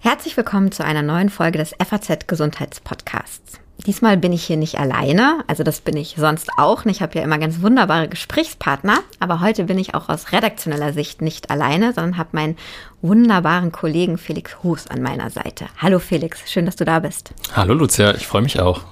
[0.00, 3.60] Herzlich willkommen zu einer neuen Folge des FAZ Gesundheitspodcasts.
[3.86, 6.96] Diesmal bin ich hier nicht alleine, also das bin ich sonst auch nicht.
[6.96, 11.22] Ich habe ja immer ganz wunderbare Gesprächspartner, aber heute bin ich auch aus redaktioneller Sicht
[11.22, 12.56] nicht alleine, sondern habe meinen
[13.00, 15.66] wunderbaren Kollegen Felix Hus an meiner Seite.
[15.78, 17.32] Hallo Felix, schön, dass du da bist.
[17.54, 18.82] Hallo Lucia, ich freue mich auch.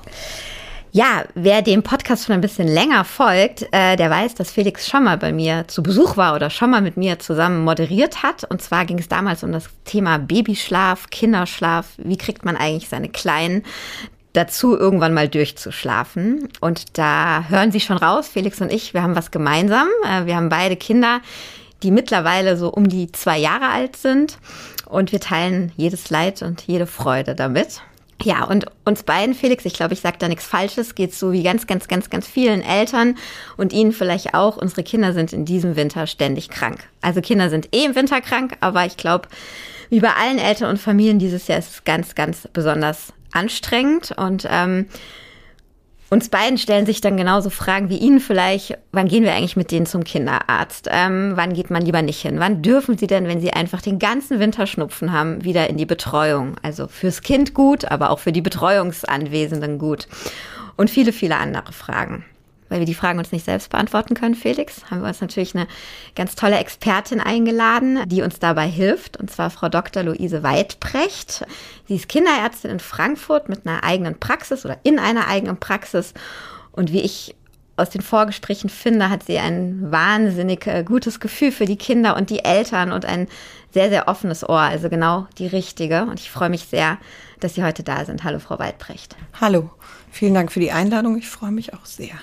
[0.94, 5.04] Ja, wer dem Podcast schon ein bisschen länger folgt, äh, der weiß, dass Felix schon
[5.04, 8.44] mal bei mir zu Besuch war oder schon mal mit mir zusammen moderiert hat.
[8.44, 11.86] Und zwar ging es damals um das Thema Babyschlaf, Kinderschlaf.
[11.96, 13.62] Wie kriegt man eigentlich seine Kleinen
[14.34, 16.50] dazu, irgendwann mal durchzuschlafen?
[16.60, 19.88] Und da hören Sie schon raus, Felix und ich, wir haben was gemeinsam.
[20.06, 21.22] Äh, wir haben beide Kinder,
[21.82, 24.36] die mittlerweile so um die zwei Jahre alt sind.
[24.84, 27.80] Und wir teilen jedes Leid und jede Freude damit.
[28.22, 31.42] Ja, und uns beiden, Felix, ich glaube, ich sage da nichts Falsches, geht so wie
[31.42, 33.16] ganz, ganz, ganz, ganz vielen Eltern
[33.56, 34.56] und Ihnen vielleicht auch.
[34.56, 36.84] Unsere Kinder sind in diesem Winter ständig krank.
[37.00, 39.28] Also Kinder sind eh im Winter krank, aber ich glaube,
[39.90, 44.46] wie bei allen Eltern und Familien dieses Jahr ist es ganz, ganz besonders anstrengend und
[44.48, 44.86] ähm,
[46.12, 49.70] uns beiden stellen sich dann genauso Fragen wie Ihnen vielleicht, wann gehen wir eigentlich mit
[49.70, 50.88] denen zum Kinderarzt?
[50.90, 52.38] Ähm, wann geht man lieber nicht hin?
[52.38, 55.86] Wann dürfen Sie denn, wenn Sie einfach den ganzen Winter Schnupfen haben, wieder in die
[55.86, 56.56] Betreuung?
[56.60, 60.06] Also fürs Kind gut, aber auch für die Betreuungsanwesenden gut.
[60.76, 62.26] Und viele, viele andere Fragen
[62.72, 65.66] weil wir die Fragen uns nicht selbst beantworten können, Felix, haben wir uns natürlich eine
[66.16, 70.02] ganz tolle Expertin eingeladen, die uns dabei hilft, und zwar Frau Dr.
[70.02, 71.44] Luise Weidbrecht.
[71.86, 76.14] Sie ist Kinderärztin in Frankfurt mit einer eigenen Praxis oder in einer eigenen Praxis.
[76.72, 77.36] Und wie ich
[77.76, 82.30] aus den Vorgesprächen finde, hat sie ein wahnsinnig äh, gutes Gefühl für die Kinder und
[82.30, 83.28] die Eltern und ein
[83.70, 86.02] sehr, sehr offenes Ohr, also genau die richtige.
[86.04, 86.96] Und ich freue mich sehr,
[87.40, 88.24] dass Sie heute da sind.
[88.24, 89.14] Hallo, Frau Weidbrecht.
[89.38, 89.70] Hallo,
[90.10, 91.18] vielen Dank für die Einladung.
[91.18, 92.14] Ich freue mich auch sehr.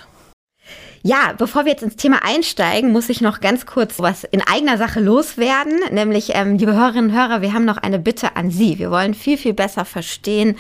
[1.02, 4.78] Ja, bevor wir jetzt ins Thema einsteigen, muss ich noch ganz kurz was in eigener
[4.78, 5.80] Sache loswerden.
[5.92, 8.80] Nämlich, ähm, liebe Hörerinnen und Hörer, wir haben noch eine Bitte an Sie.
[8.80, 10.58] Wir wollen viel, viel besser verstehen,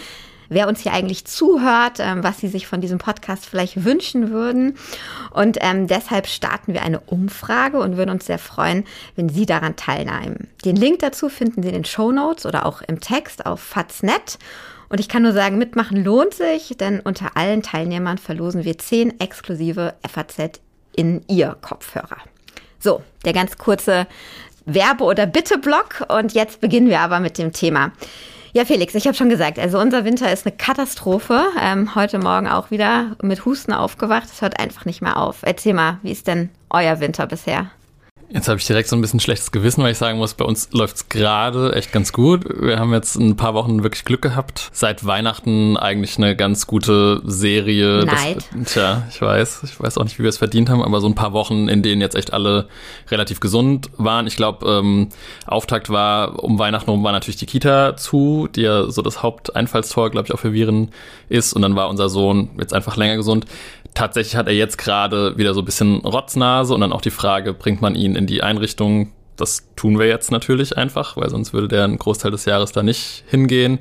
[0.47, 4.77] wer uns hier eigentlich zuhört, ähm, was Sie sich von diesem Podcast vielleicht wünschen würden.
[5.31, 8.85] Und ähm, deshalb starten wir eine Umfrage und würden uns sehr freuen,
[9.17, 10.47] wenn Sie daran teilnehmen.
[10.63, 14.37] Den Link dazu finden Sie in den Show Notes oder auch im Text auf faznet.
[14.89, 19.19] Und ich kann nur sagen, mitmachen lohnt sich, denn unter allen Teilnehmern verlosen wir zehn
[19.19, 20.59] exklusive FAZ
[20.95, 22.17] in ihr Kopfhörer.
[22.79, 24.07] So, der ganz kurze
[24.65, 26.05] Werbe- oder Bitte-Block.
[26.09, 27.91] Und jetzt beginnen wir aber mit dem Thema.
[28.51, 31.43] Ja, Felix, ich habe schon gesagt, also unser Winter ist eine Katastrophe.
[31.61, 34.25] Ähm, heute Morgen auch wieder mit Husten aufgewacht.
[34.25, 35.39] Es hört einfach nicht mehr auf.
[35.43, 37.69] Erzähl mal, wie ist denn euer Winter bisher?
[38.31, 40.69] Jetzt habe ich direkt so ein bisschen schlechtes Gewissen, weil ich sagen muss, bei uns
[40.71, 42.45] läuft's gerade echt ganz gut.
[42.61, 44.69] Wir haben jetzt ein paar Wochen wirklich Glück gehabt.
[44.71, 48.05] Seit Weihnachten eigentlich eine ganz gute Serie.
[48.05, 48.37] Neid.
[48.55, 49.61] Das, tja, ich weiß.
[49.63, 51.81] Ich weiß auch nicht, wie wir es verdient haben, aber so ein paar Wochen, in
[51.81, 52.67] denen jetzt echt alle
[53.09, 54.27] relativ gesund waren.
[54.27, 55.09] Ich glaube, ähm,
[55.47, 60.11] Auftakt war, um Weihnachten rum war natürlich die Kita zu, die ja so das Haupteinfallstor,
[60.11, 60.91] glaube ich, auch für Viren
[61.29, 61.53] ist.
[61.53, 63.47] Und dann war unser Sohn jetzt einfach länger gesund
[63.93, 67.53] tatsächlich hat er jetzt gerade wieder so ein bisschen Rotznase und dann auch die Frage,
[67.53, 69.11] bringt man ihn in die Einrichtung?
[69.35, 72.83] Das tun wir jetzt natürlich einfach, weil sonst würde der einen Großteil des Jahres da
[72.83, 73.79] nicht hingehen.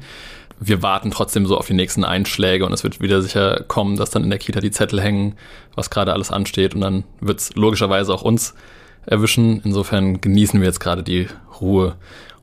[0.60, 4.10] Wir warten trotzdem so auf die nächsten Einschläge und es wird wieder sicher kommen, dass
[4.10, 5.34] dann in der Kita die Zettel hängen,
[5.74, 8.54] was gerade alles ansteht und dann wird es logischerweise auch uns
[9.06, 9.60] erwischen.
[9.64, 11.28] Insofern genießen wir jetzt gerade die
[11.60, 11.96] Ruhe.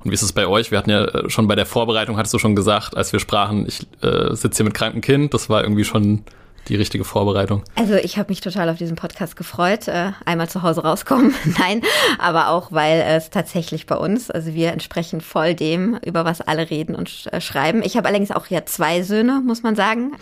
[0.04, 0.72] Und wie ist es bei euch?
[0.72, 3.66] Wir hatten ja äh, schon bei der Vorbereitung, hattest du schon gesagt, als wir sprachen,
[3.68, 6.24] ich äh, sitze hier mit krankem Kind, das war irgendwie schon
[6.68, 7.64] die richtige Vorbereitung?
[7.76, 11.82] Also ich habe mich total auf diesen Podcast gefreut, äh, einmal zu Hause rauskommen, nein,
[12.18, 16.70] aber auch weil es tatsächlich bei uns, also wir entsprechen voll dem, über was alle
[16.70, 17.84] reden und äh, schreiben.
[17.84, 20.14] Ich habe allerdings auch ja zwei Söhne, muss man sagen.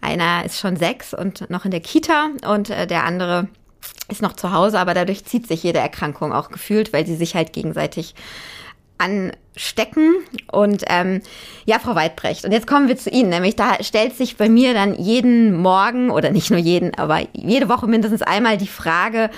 [0.00, 3.48] Einer ist schon sechs und noch in der Kita und äh, der andere
[4.08, 7.34] ist noch zu Hause, aber dadurch zieht sich jede Erkrankung auch gefühlt, weil sie sich
[7.34, 8.14] halt gegenseitig
[9.00, 10.14] anstecken.
[10.52, 11.22] Und ähm,
[11.64, 14.74] ja, Frau Weidbrecht, und jetzt kommen wir zu Ihnen, nämlich da stellt sich bei mir
[14.74, 19.30] dann jeden Morgen oder nicht nur jeden, aber jede Woche mindestens einmal die Frage,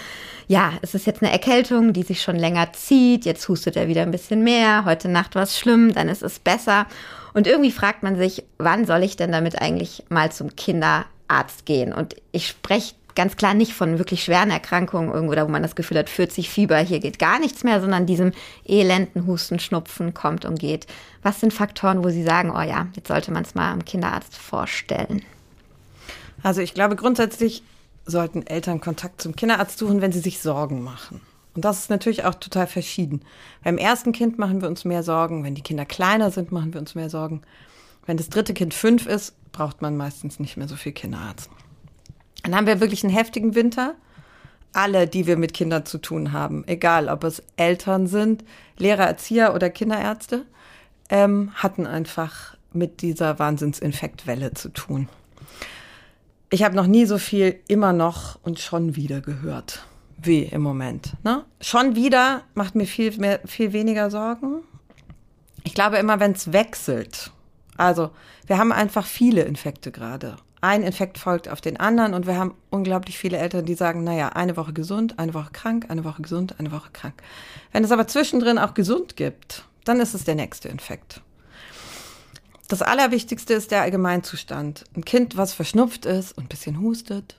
[0.49, 4.03] ja, es ist jetzt eine Erkältung, die sich schon länger zieht, jetzt hustet er wieder
[4.03, 6.87] ein bisschen mehr, heute Nacht war es schlimm, dann ist es besser.
[7.32, 11.93] Und irgendwie fragt man sich, wann soll ich denn damit eigentlich mal zum Kinderarzt gehen?
[11.93, 15.76] Und ich spreche ganz klar nicht von wirklich schweren Erkrankungen irgendwo, da wo man das
[15.76, 18.32] Gefühl hat, 40 Fieber, hier geht gar nichts mehr, sondern diesem
[18.64, 20.87] elenden Husten, Schnupfen kommt und geht.
[21.23, 24.37] Was sind Faktoren, wo Sie sagen, oh ja, jetzt sollte man es mal am Kinderarzt
[24.37, 25.23] vorstellen?
[26.43, 27.62] Also ich glaube, grundsätzlich
[28.05, 31.20] sollten Eltern Kontakt zum Kinderarzt suchen, wenn sie sich Sorgen machen.
[31.55, 33.20] Und das ist natürlich auch total verschieden.
[33.62, 35.44] Beim ersten Kind machen wir uns mehr Sorgen.
[35.44, 37.43] Wenn die Kinder kleiner sind, machen wir uns mehr Sorgen.
[38.06, 41.50] Wenn das dritte Kind fünf ist, braucht man meistens nicht mehr so viel Kinderarzt.
[42.43, 43.94] Dann haben wir wirklich einen heftigen Winter.
[44.75, 48.43] alle, die wir mit Kindern zu tun haben, egal ob es Eltern sind,
[48.79, 50.47] Lehrer, Erzieher oder Kinderärzte,
[51.11, 55.11] ähm, hatten einfach mit dieser Wahnsinnsinfektwelle zu tun.
[56.49, 59.85] Ich habe noch nie so viel immer noch und schon wieder gehört
[60.27, 61.15] wie im Moment.
[61.25, 61.45] Ne?
[61.61, 64.62] Schon wieder macht mir viel, mehr, viel weniger Sorgen.
[65.65, 67.31] Ich glaube immer, wenn es wechselt.
[67.77, 68.11] Also
[68.47, 72.55] wir haben einfach viele Infekte gerade ein Infekt folgt auf den anderen und wir haben
[72.70, 76.55] unglaublich viele Eltern, die sagen, naja, eine Woche gesund, eine Woche krank, eine Woche gesund,
[76.59, 77.20] eine Woche krank.
[77.73, 81.20] Wenn es aber zwischendrin auch gesund gibt, dann ist es der nächste Infekt.
[82.69, 84.85] Das Allerwichtigste ist der Allgemeinzustand.
[84.97, 87.37] Ein Kind, was verschnupft ist und ein bisschen hustet,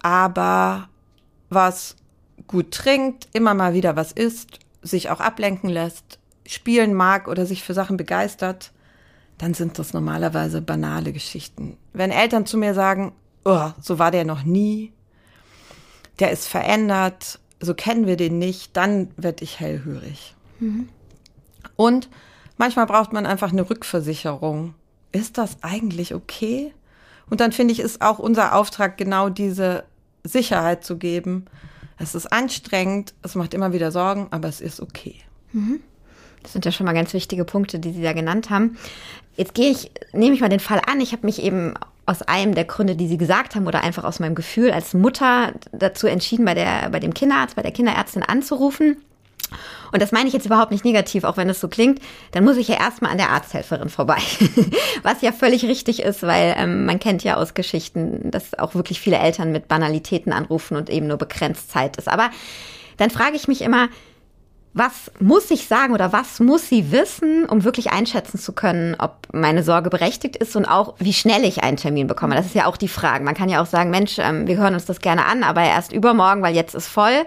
[0.00, 0.88] aber
[1.50, 1.96] was
[2.46, 7.64] gut trinkt, immer mal wieder was isst, sich auch ablenken lässt, spielen mag oder sich
[7.64, 8.70] für Sachen begeistert,
[9.38, 11.76] dann sind das normalerweise banale Geschichten.
[11.92, 13.12] Wenn Eltern zu mir sagen,
[13.44, 14.92] oh, so war der noch nie,
[16.18, 20.34] der ist verändert, so kennen wir den nicht, dann werde ich hellhörig.
[20.60, 20.88] Mhm.
[21.76, 22.08] Und
[22.56, 24.74] manchmal braucht man einfach eine Rückversicherung.
[25.12, 26.72] Ist das eigentlich okay?
[27.28, 29.84] Und dann finde ich, ist auch unser Auftrag, genau diese
[30.24, 31.46] Sicherheit zu geben.
[31.98, 35.16] Es ist anstrengend, es macht immer wieder Sorgen, aber es ist okay.
[35.52, 35.80] Mhm.
[36.42, 38.76] Das sind ja schon mal ganz wichtige Punkte, die Sie da genannt haben.
[39.36, 41.74] Jetzt gehe ich, nehme ich mal den Fall an, ich habe mich eben
[42.06, 45.52] aus einem der Gründe, die Sie gesagt haben, oder einfach aus meinem Gefühl als Mutter
[45.72, 48.96] dazu entschieden, bei, der, bei dem Kinderarzt, bei der Kinderärztin anzurufen.
[49.92, 52.00] Und das meine ich jetzt überhaupt nicht negativ, auch wenn es so klingt,
[52.32, 54.18] dann muss ich ja erstmal an der Arzthelferin vorbei.
[55.02, 59.00] Was ja völlig richtig ist, weil ähm, man kennt ja aus Geschichten, dass auch wirklich
[59.00, 62.08] viele Eltern mit Banalitäten anrufen und eben nur begrenzt Zeit ist.
[62.08, 62.30] Aber
[62.96, 63.88] dann frage ich mich immer,
[64.76, 69.26] was muss ich sagen oder was muss sie wissen, um wirklich einschätzen zu können, ob
[69.32, 72.34] meine Sorge berechtigt ist und auch, wie schnell ich einen Termin bekomme?
[72.34, 73.24] Das ist ja auch die Frage.
[73.24, 75.94] Man kann ja auch sagen, Mensch, ähm, wir hören uns das gerne an, aber erst
[75.94, 77.24] übermorgen, weil jetzt ist voll.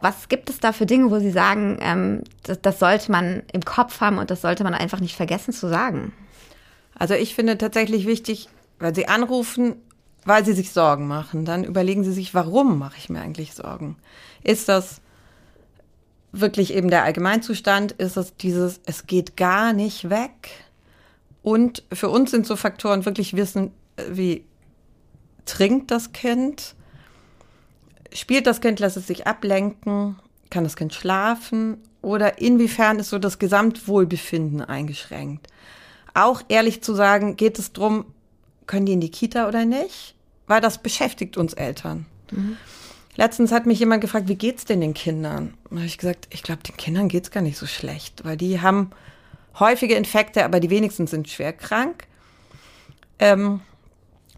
[0.00, 2.22] Was gibt es da für Dinge, wo Sie sagen, ähm,
[2.62, 6.14] das, sollte man im Kopf haben und das sollte man einfach nicht vergessen zu sagen?
[6.98, 8.48] Also ich finde tatsächlich wichtig,
[8.78, 9.76] weil Sie anrufen,
[10.24, 13.96] weil Sie sich Sorgen machen, dann überlegen Sie sich, warum mache ich mir eigentlich Sorgen?
[14.42, 15.02] Ist das
[16.32, 20.50] wirklich eben der Allgemeinzustand ist es dieses, es geht gar nicht weg.
[21.42, 23.72] Und für uns sind so Faktoren wirklich wissen,
[24.10, 24.44] wie
[25.46, 26.74] trinkt das Kind,
[28.12, 30.16] spielt das Kind, lässt es sich ablenken,
[30.50, 35.46] kann das Kind schlafen oder inwiefern ist so das Gesamtwohlbefinden eingeschränkt.
[36.14, 38.06] Auch ehrlich zu sagen, geht es drum,
[38.66, 40.14] können die in die Kita oder nicht?
[40.46, 42.06] Weil das beschäftigt uns Eltern.
[42.30, 42.56] Mhm.
[43.18, 45.54] Letztens hat mich jemand gefragt, wie geht's denn den Kindern?
[45.70, 48.60] Da habe ich gesagt, ich glaube, den Kindern geht's gar nicht so schlecht, weil die
[48.60, 48.92] haben
[49.58, 52.06] häufige Infekte, aber die wenigsten sind schwer krank.
[53.18, 53.60] Ähm,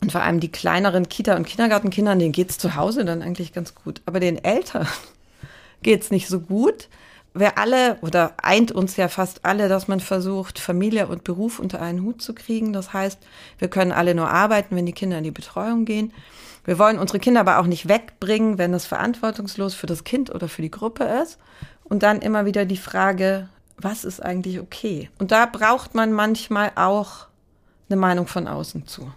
[0.00, 3.74] und vor allem die kleineren Kita- und Kindergartenkindern, denen geht's zu Hause dann eigentlich ganz
[3.74, 4.00] gut.
[4.06, 4.88] Aber den Eltern
[5.82, 6.88] geht's nicht so gut.
[7.34, 11.82] Wir alle, oder eint uns ja fast alle, dass man versucht, Familie und Beruf unter
[11.82, 12.72] einen Hut zu kriegen.
[12.72, 13.18] Das heißt,
[13.58, 16.14] wir können alle nur arbeiten, wenn die Kinder in die Betreuung gehen.
[16.64, 20.48] Wir wollen unsere Kinder aber auch nicht wegbringen, wenn es verantwortungslos für das Kind oder
[20.48, 21.38] für die Gruppe ist.
[21.84, 25.10] Und dann immer wieder die Frage, was ist eigentlich okay?
[25.18, 27.26] Und da braucht man manchmal auch
[27.88, 29.10] eine Meinung von außen zu.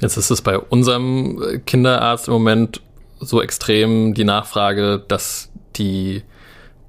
[0.00, 2.82] Jetzt ist es bei unserem Kinderarzt im Moment
[3.18, 6.22] so extrem die Nachfrage, dass die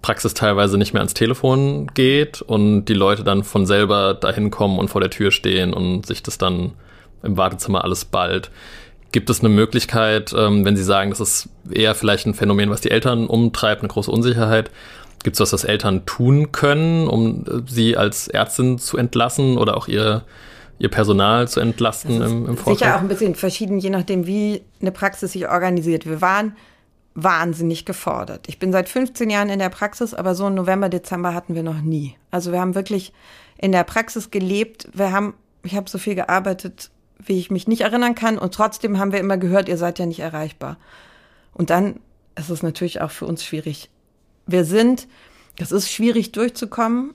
[0.01, 4.77] Praxis teilweise nicht mehr ans Telefon geht und die Leute dann von selber dahin kommen
[4.77, 6.73] und vor der Tür stehen und sich das dann
[7.23, 8.51] im Wartezimmer alles bald.
[9.11, 12.81] Gibt es eine Möglichkeit, ähm, wenn Sie sagen, das ist eher vielleicht ein Phänomen, was
[12.81, 14.69] die Eltern umtreibt, eine große Unsicherheit,
[15.23, 19.77] gibt es was, was Eltern tun können, um äh, sie als Ärztin zu entlassen oder
[19.77, 20.23] auch ihr,
[20.79, 22.79] ihr Personal zu entlasten im, im Vorfeld?
[22.79, 26.05] Sicher auch ein bisschen verschieden, je nachdem, wie eine Praxis sich organisiert.
[26.05, 26.55] Wir waren
[27.15, 28.47] wahnsinnig gefordert.
[28.47, 31.63] Ich bin seit 15 Jahren in der Praxis, aber so einen November, Dezember hatten wir
[31.63, 32.15] noch nie.
[32.29, 33.11] Also wir haben wirklich
[33.57, 34.87] in der Praxis gelebt.
[34.93, 35.33] Wir haben,
[35.63, 36.91] ich habe so viel gearbeitet,
[37.27, 38.37] wie ich mich nicht erinnern kann.
[38.37, 40.77] Und trotzdem haben wir immer gehört, ihr seid ja nicht erreichbar.
[41.53, 41.99] Und dann
[42.35, 43.89] ist es natürlich auch für uns schwierig.
[44.45, 45.07] Wir sind,
[45.57, 47.13] das ist schwierig durchzukommen,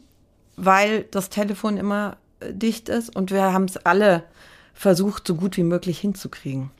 [0.56, 4.24] weil das Telefon immer äh, dicht ist und wir haben es alle
[4.74, 6.70] versucht, so gut wie möglich hinzukriegen.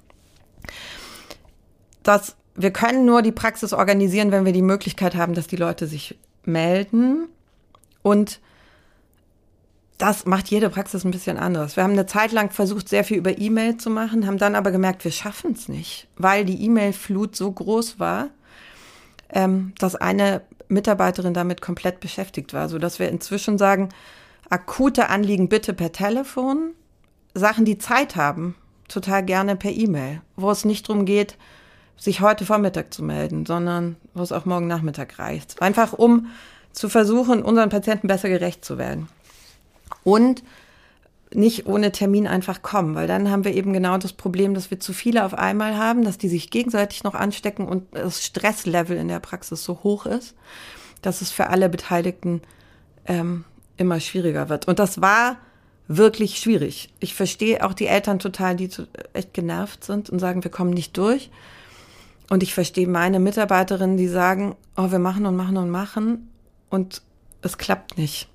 [2.03, 5.87] Das, wir können nur die Praxis organisieren, wenn wir die Möglichkeit haben, dass die Leute
[5.87, 7.29] sich melden
[8.03, 8.41] und
[10.03, 11.77] das macht jede Praxis ein bisschen anders.
[11.77, 14.73] Wir haben eine Zeit lang versucht, sehr viel über E-Mail zu machen, haben dann aber
[14.73, 18.31] gemerkt, wir schaffen es nicht, weil die E-Mail-Flut so groß war,
[19.29, 23.91] ähm, dass eine Mitarbeiterin damit komplett beschäftigt war, so dass wir inzwischen sagen,
[24.51, 26.73] akute Anliegen bitte per Telefon,
[27.33, 28.57] Sachen, die Zeit haben,
[28.89, 31.39] total gerne per E-Mail, wo es nicht darum geht,
[31.97, 35.63] sich heute Vormittag zu melden, sondern wo es auch morgen Nachmittag reicht.
[35.63, 36.27] Einfach um
[36.73, 39.09] zu versuchen, unseren Patienten besser gerecht zu werden.
[40.05, 40.43] Und
[41.35, 44.81] nicht ohne Termin einfach kommen, weil dann haben wir eben genau das Problem, dass wir
[44.81, 49.09] zu viele auf einmal haben, dass die sich gegenseitig noch anstecken und das Stresslevel in
[49.09, 50.35] der Praxis so hoch ist,
[51.01, 52.43] dass es für alle Beteiligten
[53.07, 53.45] ähm,
[53.77, 54.69] immer schwieriger wird.
[54.69, 55.39] Und das war
[55.89, 56.91] wirklich schwierig.
[57.01, 58.71] Ich verstehe auch die Eltern total, die
[59.13, 61.31] echt genervt sind und sagen, wir kommen nicht durch.
[62.31, 66.31] Und ich verstehe meine Mitarbeiterinnen, die sagen, oh, wir machen und machen und machen
[66.71, 67.03] und
[67.43, 68.29] es klappt nicht.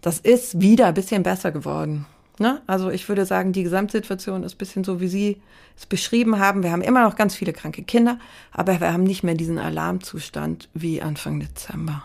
[0.00, 2.06] Das ist wieder ein bisschen besser geworden.
[2.38, 2.62] Ne?
[2.66, 5.42] Also ich würde sagen, die Gesamtsituation ist ein bisschen so, wie Sie
[5.76, 6.62] es beschrieben haben.
[6.62, 8.18] Wir haben immer noch ganz viele kranke Kinder,
[8.50, 12.02] aber wir haben nicht mehr diesen Alarmzustand wie Anfang Dezember.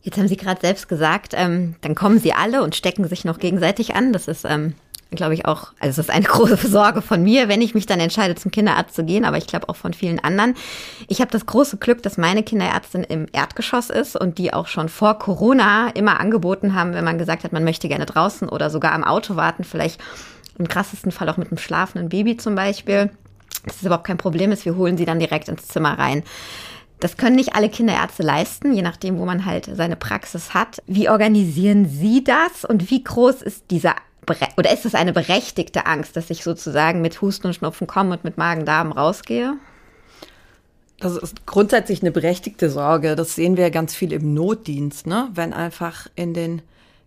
[0.00, 3.38] Jetzt haben Sie gerade selbst gesagt, ähm, dann kommen Sie alle und stecken sich noch
[3.38, 4.12] gegenseitig an.
[4.12, 4.74] Das ist, ähm,
[5.16, 8.00] glaube ich, auch, also es ist eine große Sorge von mir, wenn ich mich dann
[8.00, 10.54] entscheide, zum Kinderarzt zu gehen, aber ich glaube auch von vielen anderen.
[11.08, 14.88] Ich habe das große Glück, dass meine Kinderärztin im Erdgeschoss ist und die auch schon
[14.88, 18.92] vor Corona immer angeboten haben, wenn man gesagt hat, man möchte gerne draußen oder sogar
[18.92, 20.00] am Auto warten, vielleicht
[20.58, 23.10] im krassesten Fall auch mit einem schlafenden Baby zum Beispiel.
[23.64, 26.22] Das ist überhaupt kein Problem ist, wir holen sie dann direkt ins Zimmer rein.
[27.00, 30.82] Das können nicht alle Kinderärzte leisten, je nachdem, wo man halt seine Praxis hat.
[30.86, 33.96] Wie organisieren Sie das und wie groß ist dieser
[34.56, 38.24] oder ist es eine berechtigte Angst, dass ich sozusagen mit Husten und Schnupfen komme und
[38.24, 39.54] mit Magen-Darm rausgehe?
[40.98, 43.16] Das ist grundsätzlich eine berechtigte Sorge.
[43.16, 45.28] Das sehen wir ganz viel im Notdienst, ne?
[45.34, 46.62] Wenn einfach in den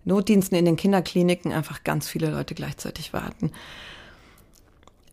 [0.05, 3.51] Notdiensten, in den Kinderkliniken einfach ganz viele Leute gleichzeitig warten.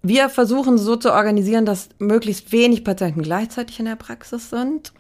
[0.03, 4.93] Wir versuchen so zu organisieren, dass möglichst wenig Patienten gleichzeitig in der Praxis sind.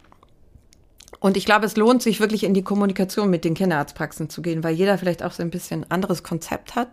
[1.21, 4.63] Und ich glaube, es lohnt sich wirklich in die Kommunikation mit den Kinderarztpraxen zu gehen,
[4.63, 6.89] weil jeder vielleicht auch so ein bisschen anderes Konzept hat.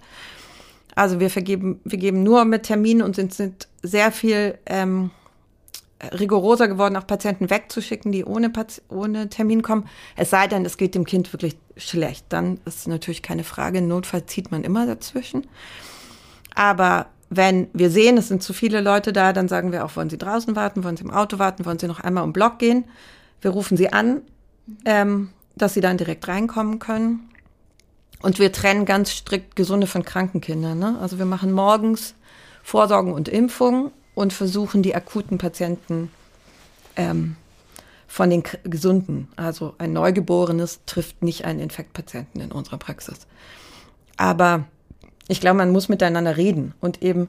[0.95, 5.11] Also wir vergeben, wir geben nur mit Terminen und sind, sind sehr viel ähm,
[6.11, 8.51] rigoroser geworden, auch Patienten wegzuschicken, die ohne,
[8.89, 9.87] ohne Termin kommen.
[10.15, 12.25] Es sei denn, es geht dem Kind wirklich schlecht.
[12.29, 13.79] Dann ist natürlich keine Frage.
[13.79, 15.47] Im Notfall zieht man immer dazwischen.
[16.53, 20.09] Aber wenn wir sehen, es sind zu viele Leute da, dann sagen wir auch, wollen
[20.09, 22.85] Sie draußen warten, wollen Sie im Auto warten, wollen Sie noch einmal um Block gehen.
[23.43, 24.21] Wir rufen Sie an,
[24.85, 27.29] ähm, dass Sie dann direkt reinkommen können.
[28.21, 30.79] Und wir trennen ganz strikt gesunde von kranken Kindern.
[30.79, 30.97] Ne?
[31.01, 32.15] Also wir machen morgens
[32.63, 36.09] Vorsorgen und Impfungen und versuchen die akuten Patienten
[36.95, 37.35] ähm,
[38.07, 39.27] von den gesunden.
[39.35, 43.27] Also ein Neugeborenes trifft nicht einen Infektpatienten in unserer Praxis.
[44.15, 44.63] Aber
[45.27, 47.27] ich glaube, man muss miteinander reden und eben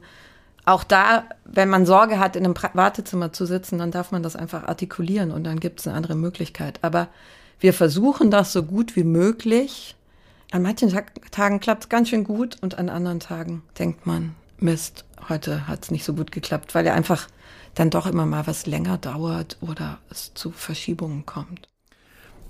[0.65, 4.35] auch da, wenn man Sorge hat, in einem Wartezimmer zu sitzen, dann darf man das
[4.35, 6.79] einfach artikulieren und dann gibt es eine andere Möglichkeit.
[6.81, 7.07] Aber
[7.59, 9.95] wir versuchen das so gut wie möglich.
[10.51, 10.93] An manchen
[11.31, 15.83] Tagen klappt es ganz schön gut und an anderen Tagen denkt man, Mist, heute hat
[15.83, 17.27] es nicht so gut geklappt, weil ja einfach
[17.75, 21.67] dann doch immer mal was länger dauert oder es zu Verschiebungen kommt.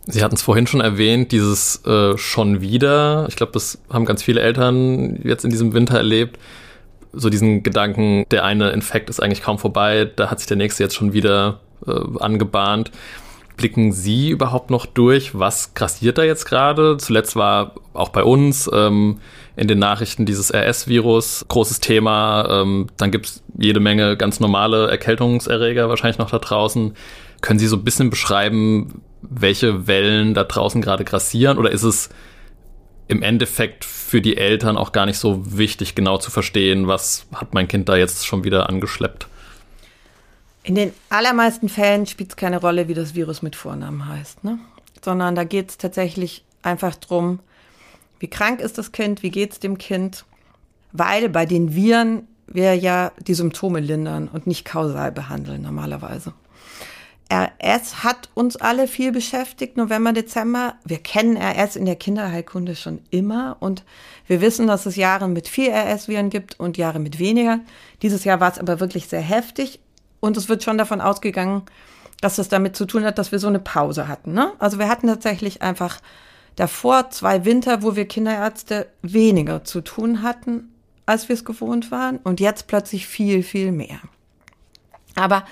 [0.07, 3.25] Sie hatten es vorhin schon erwähnt, dieses äh, schon wieder.
[3.27, 6.37] Ich glaube, das haben ganz viele Eltern jetzt in diesem Winter erlebt.
[7.15, 10.83] So diesen Gedanken, der eine Infekt ist eigentlich kaum vorbei, da hat sich der nächste
[10.83, 12.91] jetzt schon wieder äh, angebahnt.
[13.57, 15.37] Blicken Sie überhaupt noch durch?
[15.37, 16.97] Was grassiert da jetzt gerade?
[16.97, 19.19] Zuletzt war auch bei uns ähm,
[19.55, 22.47] in den Nachrichten dieses RS-Virus großes Thema.
[22.49, 26.95] Ähm, dann gibt's jede Menge ganz normale Erkältungserreger wahrscheinlich noch da draußen.
[27.39, 31.57] Können Sie so ein bisschen beschreiben, welche Wellen da draußen gerade grassieren?
[31.57, 32.09] Oder ist es
[33.07, 37.53] im Endeffekt für die Eltern auch gar nicht so wichtig, genau zu verstehen, was hat
[37.53, 39.27] mein Kind da jetzt schon wieder angeschleppt?
[40.63, 44.57] In den allermeisten Fällen spielt es keine Rolle, wie das Virus mit Vornamen heißt, ne?
[45.03, 47.39] sondern da geht es tatsächlich einfach darum,
[48.19, 50.25] wie krank ist das Kind, wie geht es dem Kind,
[50.91, 56.33] weil bei den Viren wir ja die Symptome lindern und nicht kausal behandeln normalerweise.
[57.31, 60.75] RS hat uns alle viel beschäftigt, November, Dezember.
[60.85, 63.83] Wir kennen RS in der Kinderheilkunde schon immer und
[64.27, 67.61] wir wissen, dass es Jahre mit viel RS-Viren gibt und Jahre mit weniger.
[68.03, 69.79] Dieses Jahr war es aber wirklich sehr heftig
[70.19, 71.63] und es wird schon davon ausgegangen,
[72.21, 74.33] dass das damit zu tun hat, dass wir so eine Pause hatten.
[74.33, 74.51] Ne?
[74.59, 76.01] Also wir hatten tatsächlich einfach
[76.55, 80.71] davor zwei Winter, wo wir Kinderärzte weniger zu tun hatten,
[81.07, 83.99] als wir es gewohnt waren und jetzt plötzlich viel, viel mehr.
[85.15, 85.45] Aber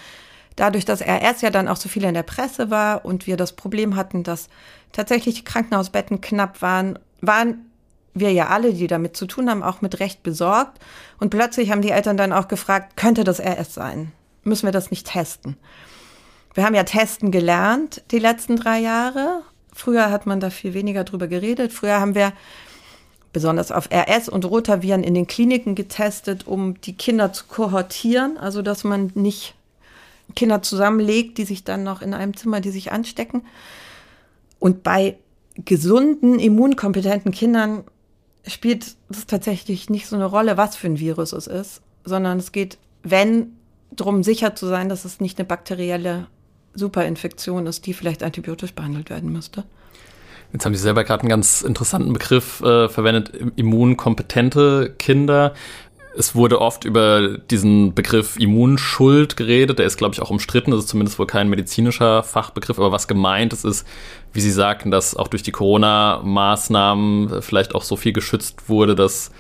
[0.56, 3.54] dadurch, dass RS ja dann auch so viel in der Presse war und wir das
[3.54, 4.50] Problem hatten, dass
[4.92, 7.66] tatsächlich Krankenhausbetten knapp waren, waren
[8.14, 10.80] wir ja alle, die damit zu tun haben, auch mit Recht besorgt.
[11.20, 14.12] Und plötzlich haben die Eltern dann auch gefragt, könnte das RS sein?
[14.44, 15.58] Müssen wir das nicht testen?
[16.54, 19.42] Wir haben ja testen gelernt die letzten drei Jahre.
[19.74, 21.74] Früher hat man da viel weniger drüber geredet.
[21.74, 22.34] Früher haben wir
[23.32, 28.62] besonders auf RS und Rotaviren in den Kliniken getestet, um die Kinder zu kohortieren, also
[28.62, 29.56] dass man nicht
[30.36, 33.46] Kinder zusammenlegt, die sich dann noch in einem Zimmer, die sich anstecken.
[34.60, 35.18] Und bei
[35.56, 37.84] gesunden, immunkompetenten Kindern
[38.48, 42.52] spielt es tatsächlich nicht so eine Rolle, was für ein Virus es ist, sondern es
[42.52, 43.58] geht, wenn,
[43.92, 46.28] darum sicher zu sein, dass es nicht eine bakterielle
[46.74, 49.64] Superinfektion ist, die vielleicht antibiotisch behandelt werden müsste.
[50.52, 55.54] Jetzt haben Sie selber gerade einen ganz interessanten Begriff äh, verwendet, immunkompetente Kinder.
[56.16, 59.80] Es wurde oft über diesen Begriff Immunschuld geredet.
[59.80, 60.72] Der ist, glaube ich, auch umstritten.
[60.72, 62.78] Das ist zumindest wohl kein medizinischer Fachbegriff.
[62.78, 63.88] Aber was gemeint ist, ist,
[64.32, 69.32] wie Sie sagten, dass auch durch die Corona-Maßnahmen vielleicht auch so viel geschützt wurde, dass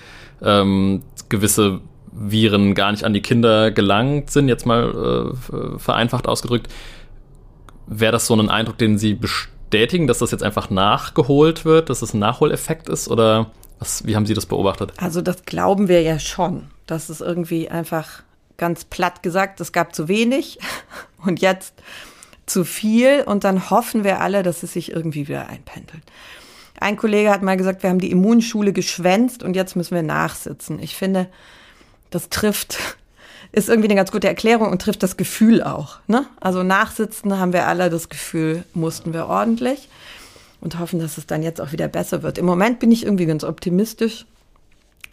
[0.41, 6.67] ähm, gewisse Viren gar nicht an die Kinder gelangt sind, jetzt mal äh, vereinfacht ausgedrückt.
[7.87, 11.97] Wäre das so ein Eindruck, den Sie bestätigen, dass das jetzt einfach nachgeholt wird, dass
[12.01, 13.09] es das ein Nachholeffekt ist?
[13.09, 13.51] Oder
[13.83, 14.93] was, wie haben Sie das beobachtet?
[14.95, 18.23] Also das glauben wir ja schon, dass es irgendwie einfach
[18.55, 20.57] ganz platt gesagt, es gab zu wenig
[21.25, 21.73] und jetzt
[22.45, 26.03] zu viel und dann hoffen wir alle, dass es sich irgendwie wieder einpendelt.
[26.79, 30.79] Ein Kollege hat mal gesagt, wir haben die Immunschule geschwänzt und jetzt müssen wir nachsitzen.
[30.79, 31.27] Ich finde,
[32.09, 32.77] das trifft,
[33.51, 35.99] ist irgendwie eine ganz gute Erklärung und trifft das Gefühl auch.
[36.07, 36.25] Ne?
[36.39, 39.89] Also nachsitzen haben wir alle das Gefühl, mussten wir ordentlich
[40.63, 42.37] und hoffen, dass es dann jetzt auch wieder besser wird.
[42.37, 44.25] Im Moment bin ich irgendwie ganz optimistisch,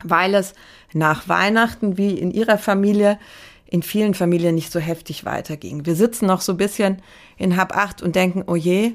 [0.04, 0.54] weil es
[0.92, 3.18] nach Weihnachten wie in Ihrer Familie
[3.66, 5.86] in vielen Familien nicht so heftig weiterging.
[5.86, 7.02] Wir sitzen noch so ein bisschen
[7.36, 8.94] in Hab 8 und denken, oh je,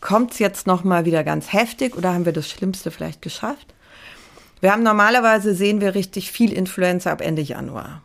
[0.00, 3.74] kommt es jetzt noch mal wieder ganz heftig oder haben wir das Schlimmste vielleicht geschafft?
[4.60, 8.02] Wir haben normalerweise sehen wir richtig viel Influenza ab Ende Januar.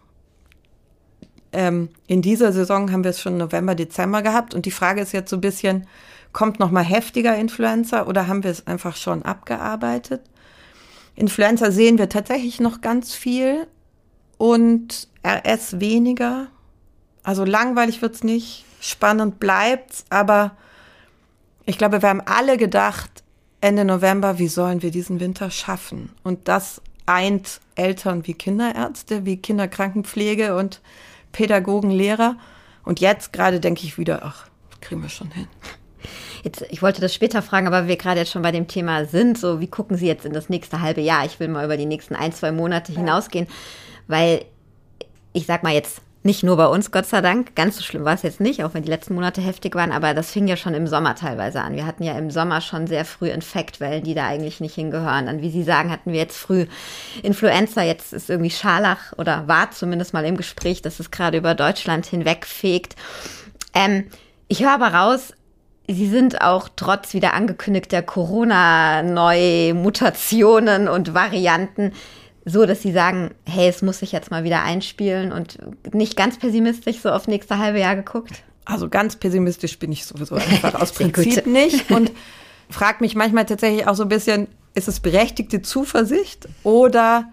[1.53, 5.13] Ähm, in dieser Saison haben wir es schon November, Dezember gehabt und die Frage ist
[5.13, 5.88] jetzt so ein bisschen,
[6.36, 10.22] kommt noch mal heftiger Influenza oder haben wir es einfach schon abgearbeitet?
[11.15, 13.68] Influenza sehen wir tatsächlich noch ganz viel
[14.38, 16.48] und RS weniger.
[17.24, 20.58] Also langweilig wird's nicht, spannend bleibt's, aber
[21.65, 23.24] ich glaube, wir haben alle gedacht,
[23.62, 26.12] Ende November, wie sollen wir diesen Winter schaffen?
[26.22, 30.81] Und das eint Eltern wie Kinderärzte, wie Kinderkrankenpflege und
[31.31, 32.36] Pädagogen, Lehrer.
[32.83, 34.50] Und jetzt gerade denke ich wieder, ach,
[34.81, 35.48] kriegen wir schon hin.
[36.46, 39.36] Jetzt, ich wollte das später fragen, aber wir gerade jetzt schon bei dem Thema sind,
[39.36, 41.25] so wie gucken Sie jetzt in das nächste halbe Jahr?
[41.25, 43.00] Ich will mal über die nächsten ein, zwei Monate ja.
[43.00, 43.48] hinausgehen,
[44.05, 44.46] weil
[45.34, 47.55] ich sag mal jetzt nicht nur bei uns, Gott sei Dank.
[47.55, 50.14] Ganz so schlimm war es jetzt nicht, auch wenn die letzten Monate heftig waren, aber
[50.14, 51.75] das fing ja schon im Sommer teilweise an.
[51.75, 55.25] Wir hatten ja im Sommer schon sehr früh Infektwellen, die da eigentlich nicht hingehören.
[55.25, 56.68] Dann, wie Sie sagen, hatten wir jetzt früh
[57.24, 57.81] Influenza.
[57.81, 62.05] Jetzt ist irgendwie Scharlach oder war zumindest mal im Gespräch, dass es gerade über Deutschland
[62.05, 62.96] hinwegfegt.
[63.74, 64.12] Ähm,
[64.48, 65.34] ich höre aber raus,
[65.88, 71.92] Sie sind auch trotz wieder angekündigter Corona-Neumutationen und Varianten
[72.46, 75.58] so, dass Sie sagen, hey, es muss sich jetzt mal wieder einspielen und
[75.94, 78.44] nicht ganz pessimistisch so auf nächste halbe Jahr geguckt?
[78.66, 82.12] Also ganz pessimistisch bin ich sowieso einfach aus Prinzip nicht und
[82.70, 87.30] frage mich manchmal tatsächlich auch so ein bisschen, ist es berechtigte Zuversicht oder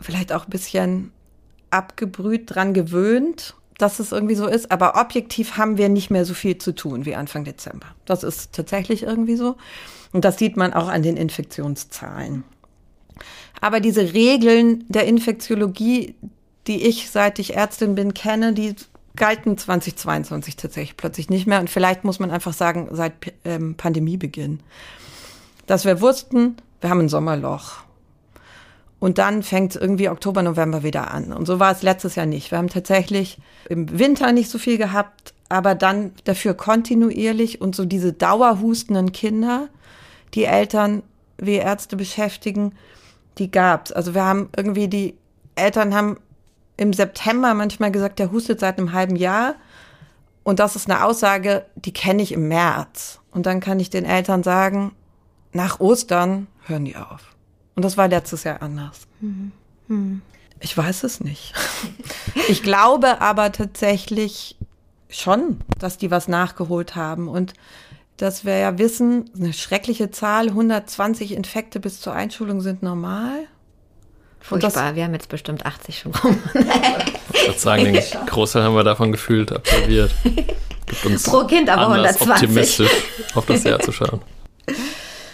[0.00, 1.12] vielleicht auch ein bisschen
[1.70, 6.34] abgebrüht dran gewöhnt dass es irgendwie so ist, aber objektiv haben wir nicht mehr so
[6.34, 7.86] viel zu tun wie Anfang Dezember.
[8.06, 9.56] Das ist tatsächlich irgendwie so.
[10.12, 12.44] Und das sieht man auch an den Infektionszahlen.
[13.60, 16.14] Aber diese Regeln der Infektiologie,
[16.66, 18.74] die ich, seit ich Ärztin bin, kenne, die
[19.14, 21.60] galten 2022 tatsächlich plötzlich nicht mehr.
[21.60, 24.60] Und vielleicht muss man einfach sagen, seit ähm, Pandemiebeginn.
[25.66, 27.85] Dass wir wussten, wir haben ein Sommerloch.
[28.98, 31.32] Und dann fängt irgendwie Oktober, November wieder an.
[31.32, 32.50] Und so war es letztes Jahr nicht.
[32.50, 37.84] Wir haben tatsächlich im Winter nicht so viel gehabt, aber dann dafür kontinuierlich und so
[37.84, 39.68] diese dauerhustenden Kinder,
[40.34, 41.02] die Eltern
[41.38, 42.72] wie Ärzte beschäftigen,
[43.38, 43.92] die gab's.
[43.92, 45.14] Also wir haben irgendwie die
[45.56, 46.18] Eltern haben
[46.76, 49.54] im September manchmal gesagt, der hustet seit einem halben Jahr.
[50.42, 53.20] Und das ist eine Aussage, die kenne ich im März.
[53.30, 54.92] Und dann kann ich den Eltern sagen,
[55.52, 57.35] nach Ostern hören die auf.
[57.76, 59.02] Und das war letztes Jahr anders.
[59.20, 59.52] Mhm.
[59.88, 60.22] Mhm.
[60.60, 61.54] Ich weiß es nicht.
[62.48, 64.56] Ich glaube aber tatsächlich
[65.08, 67.54] schon, dass die was nachgeholt haben und
[68.18, 73.48] dass wir ja wissen, eine schreckliche Zahl, 120 Infekte bis zur Einschulung sind normal.
[74.40, 76.38] Furchtbar, wir haben jetzt bestimmt 80 schon rum.
[77.32, 80.14] ich würde sagen, den Großteil haben wir davon gefühlt absolviert.
[81.24, 82.30] Pro Kind aber 120.
[82.30, 82.90] optimistisch
[83.34, 84.20] auf das Jahr zu schauen.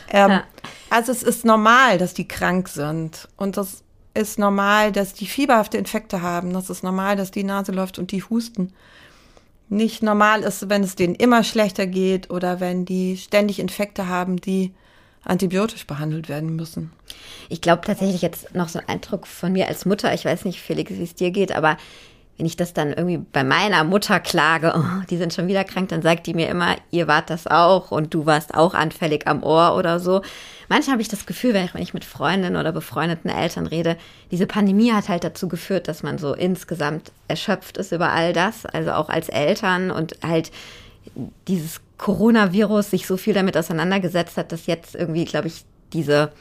[0.08, 0.44] Ähm, ja.
[0.92, 5.78] Also es ist normal, dass die krank sind und das ist normal, dass die fieberhafte
[5.78, 6.52] Infekte haben.
[6.52, 8.74] Das ist normal, dass die Nase läuft und die husten.
[9.70, 14.36] Nicht normal ist, wenn es denen immer schlechter geht oder wenn die ständig Infekte haben,
[14.36, 14.74] die
[15.24, 16.92] antibiotisch behandelt werden müssen.
[17.48, 20.12] Ich glaube tatsächlich jetzt noch so ein Eindruck von mir als Mutter.
[20.12, 21.78] Ich weiß nicht, Felix, wie es dir geht, aber
[22.36, 25.90] wenn ich das dann irgendwie bei meiner Mutter klage, oh, die sind schon wieder krank,
[25.90, 29.42] dann sagt die mir immer, ihr wart das auch und du warst auch anfällig am
[29.42, 30.22] Ohr oder so.
[30.72, 33.98] Manchmal habe ich das Gefühl, wenn ich, wenn ich mit Freundinnen oder befreundeten Eltern rede,
[34.30, 38.64] diese Pandemie hat halt dazu geführt, dass man so insgesamt erschöpft ist über all das,
[38.64, 40.50] also auch als Eltern und halt
[41.46, 46.32] dieses Coronavirus sich so viel damit auseinandergesetzt hat, dass jetzt irgendwie, glaube ich, diese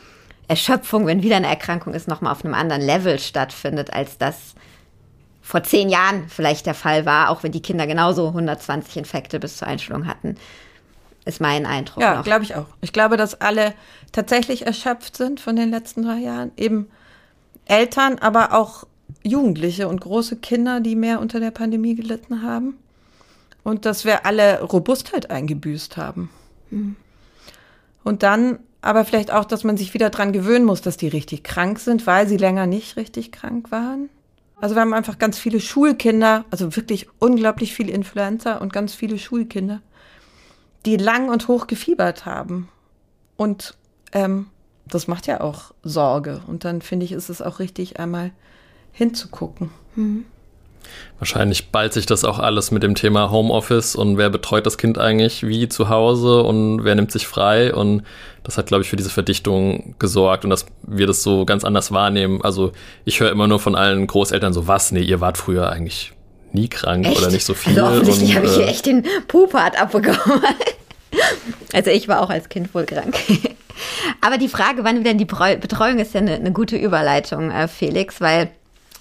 [0.48, 4.56] Erschöpfung, wenn wieder eine Erkrankung ist, nochmal auf einem anderen Level stattfindet, als das
[5.41, 9.58] vor zehn Jahren vielleicht der Fall war, auch wenn die Kinder genauso 120 Infekte bis
[9.58, 10.38] zur Einstellung hatten.
[11.25, 12.01] Ist mein Eindruck.
[12.01, 12.65] Ja, glaube ich auch.
[12.81, 13.73] Ich glaube, dass alle
[14.12, 16.51] tatsächlich erschöpft sind von den letzten drei Jahren.
[16.57, 16.89] Eben
[17.65, 18.86] Eltern, aber auch
[19.23, 22.77] Jugendliche und große Kinder, die mehr unter der Pandemie gelitten haben.
[23.63, 26.31] Und dass wir alle Robustheit eingebüßt haben.
[26.71, 26.95] Mhm.
[28.03, 31.43] Und dann aber vielleicht auch, dass man sich wieder dran gewöhnen muss, dass die richtig
[31.43, 34.10] krank sind, weil sie länger nicht richtig krank waren.
[34.60, 39.17] Also wir haben einfach ganz viele Schulkinder, also wirklich unglaublich viele Influencer und ganz viele
[39.19, 39.81] Schulkinder,
[40.86, 42.70] die lang und hoch gefiebert haben.
[43.38, 43.76] Und
[44.13, 44.48] ähm,
[44.88, 46.41] das macht ja auch Sorge.
[46.48, 48.32] Und dann finde ich, ist es auch richtig, einmal
[48.91, 49.70] hinzugucken.
[49.96, 50.26] Mhm.
[51.20, 54.98] Wahrscheinlich ballt sich das auch alles mit dem Thema Homeoffice und wer betreut das Kind
[54.98, 58.04] eigentlich wie zu Hause und wer nimmt sich frei und
[58.44, 61.91] das hat, glaube ich, für diese Verdichtung gesorgt und dass wir das so ganz anders
[61.91, 62.41] wahrnehmen.
[62.41, 62.72] Also
[63.06, 66.13] ich höre immer nur von allen Großeltern so, was, nee, ihr wart früher eigentlich
[66.53, 67.17] nie krank echt?
[67.17, 67.79] oder nicht so viel.
[67.79, 70.43] Also offensichtlich habe ich hier äh, echt den Pupart abbekommen.
[71.73, 73.15] also ich war auch als Kind wohl krank.
[74.21, 77.67] Aber die Frage, wann wieder in die Betreuung ist ja eine, eine gute Überleitung, äh,
[77.67, 78.51] Felix, weil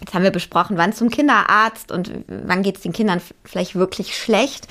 [0.00, 4.16] Jetzt haben wir besprochen, wann zum Kinderarzt und wann geht es den Kindern vielleicht wirklich
[4.16, 4.66] schlecht.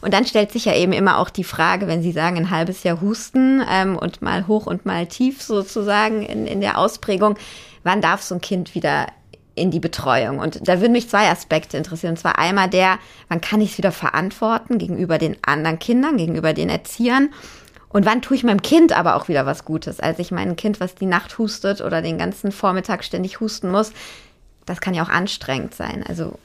[0.00, 2.82] Und dann stellt sich ja eben immer auch die Frage, wenn Sie sagen, ein halbes
[2.82, 7.36] Jahr Husten ähm, und mal hoch und mal tief sozusagen in, in der Ausprägung,
[7.84, 9.06] wann darf so ein Kind wieder
[9.54, 10.38] in die Betreuung?
[10.38, 12.12] Und da würden mich zwei Aspekte interessieren.
[12.12, 16.52] Und zwar einmal der, wann kann ich es wieder verantworten gegenüber den anderen Kindern, gegenüber
[16.52, 17.30] den Erziehern?
[17.88, 20.00] Und wann tue ich meinem Kind aber auch wieder was Gutes?
[20.00, 23.92] Als ich mein Kind, was die Nacht hustet oder den ganzen Vormittag ständig husten muss,
[24.64, 26.04] das kann ja auch anstrengend sein.
[26.06, 26.38] Also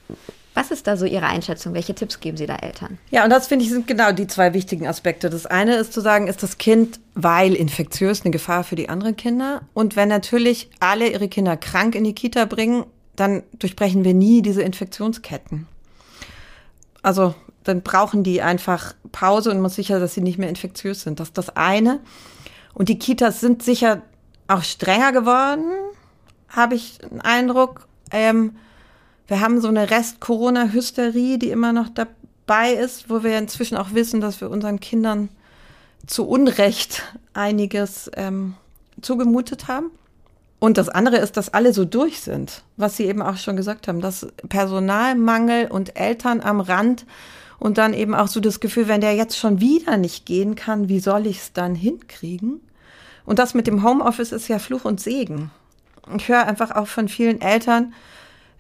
[0.58, 1.76] was ist da so Ihre Einschätzung?
[1.76, 2.98] Welche Tipps geben Sie da Eltern?
[3.12, 5.30] Ja, und das finde ich sind genau die zwei wichtigen Aspekte.
[5.30, 9.16] Das eine ist zu sagen, ist das Kind, weil infektiös, eine Gefahr für die anderen
[9.16, 9.62] Kinder.
[9.76, 12.86] Und wenn natürlich alle ihre Kinder krank in die Kita bringen,
[13.18, 15.68] dann durchbrechen wir nie diese Infektionsketten.
[17.02, 21.20] Also dann brauchen die einfach Pause und man sicher, dass sie nicht mehr infektiös sind.
[21.20, 22.00] Das ist das eine.
[22.74, 24.04] Und die Kitas sind sicher
[24.48, 25.66] auch strenger geworden,
[26.48, 27.88] habe ich einen Eindruck.
[28.12, 28.56] Ähm,
[29.28, 34.22] wir haben so eine Rest-Corona-Hysterie, die immer noch dabei ist, wo wir inzwischen auch wissen,
[34.22, 35.30] dass wir unseren Kindern
[36.06, 37.04] zu Unrecht
[37.34, 38.56] einiges ähm,
[39.02, 39.92] zugemutet haben.
[40.60, 43.88] Und das andere ist, dass alle so durch sind, was Sie eben auch schon gesagt
[43.88, 47.06] haben, dass Personalmangel und Eltern am Rand
[47.60, 50.90] und dann eben auch so das Gefühl, wenn der jetzt schon wieder nicht gehen kann,
[50.90, 52.62] wie soll ich es dann hinkriegen?
[53.26, 55.52] Und das mit dem Homeoffice ist ja Fluch und Segen
[56.16, 57.94] ich höre einfach auch von vielen Eltern,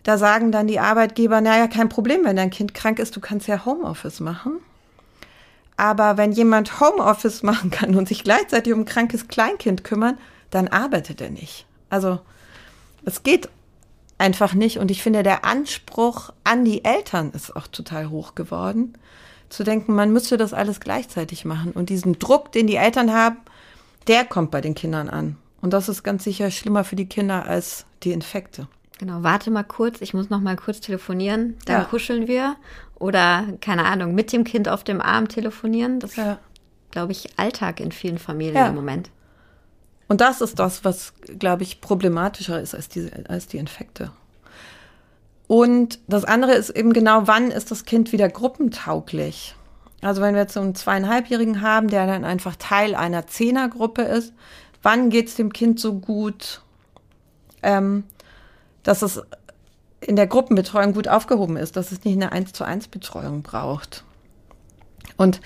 [0.03, 3.47] da sagen dann die Arbeitgeber, naja, kein Problem, wenn dein Kind krank ist, du kannst
[3.47, 4.59] ja Homeoffice machen.
[5.75, 10.17] Aber wenn jemand Homeoffice machen kann und sich gleichzeitig um ein krankes Kleinkind kümmern,
[10.49, 11.66] dann arbeitet er nicht.
[11.89, 12.19] Also
[13.05, 13.49] es geht
[14.17, 14.79] einfach nicht.
[14.79, 18.93] Und ich finde, der Anspruch an die Eltern ist auch total hoch geworden.
[19.49, 21.71] Zu denken, man müsste das alles gleichzeitig machen.
[21.71, 23.37] Und diesen Druck, den die Eltern haben,
[24.07, 25.37] der kommt bei den Kindern an.
[25.61, 28.67] Und das ist ganz sicher schlimmer für die Kinder als die Infekte.
[28.99, 31.83] Genau, warte mal kurz, ich muss noch mal kurz telefonieren, dann ja.
[31.83, 32.55] kuscheln wir.
[32.95, 35.99] Oder, keine Ahnung, mit dem Kind auf dem Arm telefonieren.
[35.99, 36.33] Das ja.
[36.33, 36.39] ist,
[36.91, 38.67] glaube ich, Alltag in vielen Familien ja.
[38.67, 39.11] im Moment.
[40.07, 44.11] Und das ist das, was, glaube ich, problematischer ist als die, als die Infekte.
[45.47, 49.55] Und das andere ist eben genau, wann ist das Kind wieder gruppentauglich?
[50.01, 54.33] Also wenn wir jetzt so einen zweieinhalbjährigen haben, der dann einfach Teil einer Zehnergruppe ist,
[54.83, 56.61] wann geht es dem Kind so gut,
[57.63, 58.03] ähm,
[58.83, 59.21] dass es
[59.99, 64.03] in der Gruppenbetreuung gut aufgehoben ist, dass es nicht eine 1 zu 1 Betreuung braucht.
[65.17, 65.41] Und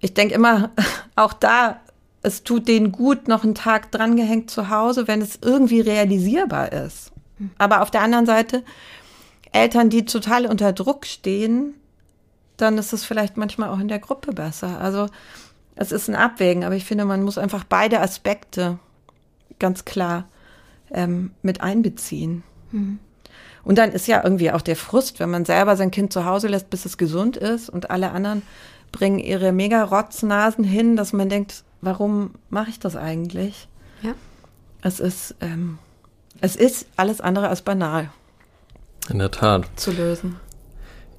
[0.00, 0.70] ich denke immer,
[1.16, 1.80] auch da,
[2.22, 7.12] es tut denen gut, noch einen Tag drangehängt zu Hause, wenn es irgendwie realisierbar ist.
[7.58, 8.62] Aber auf der anderen Seite,
[9.52, 11.74] Eltern, die total unter Druck stehen,
[12.56, 14.80] dann ist es vielleicht manchmal auch in der Gruppe besser.
[14.80, 15.06] Also
[15.74, 18.78] es ist ein Abwägen, aber ich finde, man muss einfach beide Aspekte
[19.58, 20.28] ganz klar
[20.90, 22.42] ähm, mit einbeziehen.
[22.70, 22.98] Mhm.
[23.62, 26.48] Und dann ist ja irgendwie auch der Frust, wenn man selber sein Kind zu Hause
[26.48, 28.42] lässt, bis es gesund ist und alle anderen
[28.92, 33.68] bringen ihre mega Rotznasen hin, dass man denkt, warum mache ich das eigentlich?
[34.02, 34.14] Ja.
[34.82, 35.78] Es ist, ähm,
[36.40, 38.10] es ist alles andere als banal.
[39.08, 39.66] In der Tat.
[39.76, 40.36] zu lösen.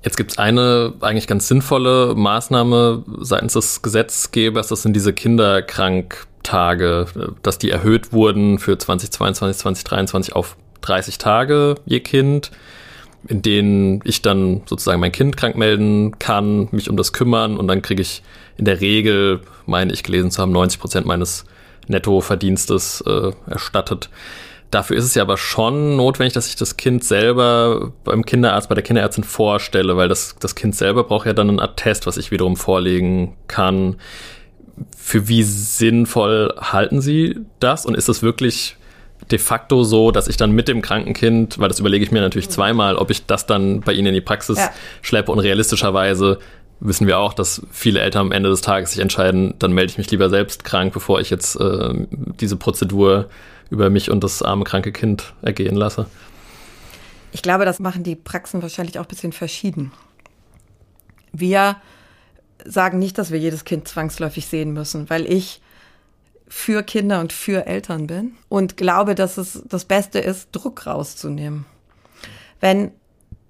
[0.04, 7.06] Jetzt gibt es eine eigentlich ganz sinnvolle Maßnahme seitens des Gesetzgebers, das sind diese Kinderkranktage,
[7.44, 12.50] dass die erhöht wurden für 2022, 2023 auf 30 Tage je Kind,
[13.28, 17.68] in denen ich dann sozusagen mein Kind krank melden kann, mich um das kümmern und
[17.68, 18.24] dann kriege ich
[18.58, 21.46] in der Regel, meine ich gelesen zu haben, 90 Prozent meines
[21.88, 24.10] Nettoverdienstes äh, erstattet.
[24.70, 28.76] Dafür ist es ja aber schon notwendig, dass ich das Kind selber beim Kinderarzt, bei
[28.76, 32.32] der Kinderärztin vorstelle, weil das, das Kind selber braucht ja dann einen Attest, was ich
[32.32, 33.98] wiederum vorlegen kann.
[34.98, 37.86] Für wie sinnvoll halten Sie das?
[37.86, 38.78] Und ist es wirklich
[39.30, 42.22] de facto so, dass ich dann mit dem kranken Kind, weil das überlege ich mir
[42.22, 44.72] natürlich zweimal, ob ich das dann bei Ihnen in die Praxis Ja.
[45.02, 46.40] schleppe und realistischerweise
[46.82, 49.98] wissen wir auch, dass viele Eltern am Ende des Tages sich entscheiden, dann melde ich
[49.98, 53.30] mich lieber selbst krank, bevor ich jetzt äh, diese Prozedur
[53.70, 56.08] über mich und das arme kranke Kind ergehen lasse.
[57.32, 59.94] Ich glaube, das machen die Praxen wahrscheinlich auch ein bisschen verschieden.
[61.32, 61.78] Wir
[62.66, 65.62] sagen nicht, dass wir jedes Kind zwangsläufig sehen müssen, weil ich
[66.48, 71.66] für Kinder und für Eltern bin und glaube, dass es das Beste ist, Druck rauszunehmen.
[72.60, 72.92] Wenn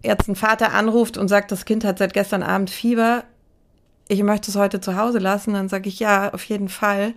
[0.04, 3.24] jetzt ein Vater anruft und sagt, das Kind hat seit gestern Abend Fieber,
[4.08, 7.14] ich möchte es heute zu Hause lassen, dann sage ich ja, auf jeden Fall.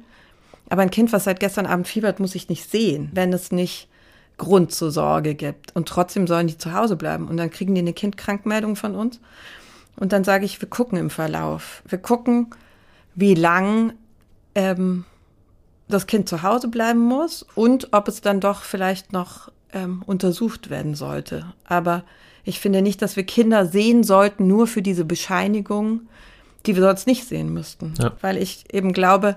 [0.70, 3.88] Aber ein Kind, was seit gestern Abend fiebert, muss ich nicht sehen, wenn es nicht
[4.38, 5.74] Grund zur Sorge gibt.
[5.74, 7.28] Und trotzdem sollen die zu Hause bleiben.
[7.28, 9.20] Und dann kriegen die eine Kindkrankmeldung von uns.
[9.96, 11.82] Und dann sage ich, wir gucken im Verlauf.
[11.86, 12.50] Wir gucken,
[13.14, 13.92] wie lang
[14.54, 15.04] ähm,
[15.88, 20.70] das Kind zu Hause bleiben muss und ob es dann doch vielleicht noch ähm, untersucht
[20.70, 21.52] werden sollte.
[21.64, 22.04] Aber
[22.44, 26.02] ich finde nicht, dass wir Kinder sehen sollten, nur für diese Bescheinigung,
[26.66, 27.94] die wir sonst nicht sehen müssten.
[27.98, 28.12] Ja.
[28.20, 29.36] Weil ich eben glaube,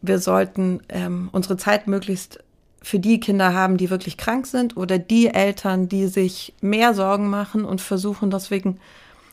[0.00, 2.42] wir sollten ähm, unsere Zeit möglichst
[2.80, 7.28] für die Kinder haben, die wirklich krank sind oder die Eltern, die sich mehr Sorgen
[7.28, 8.78] machen und versuchen deswegen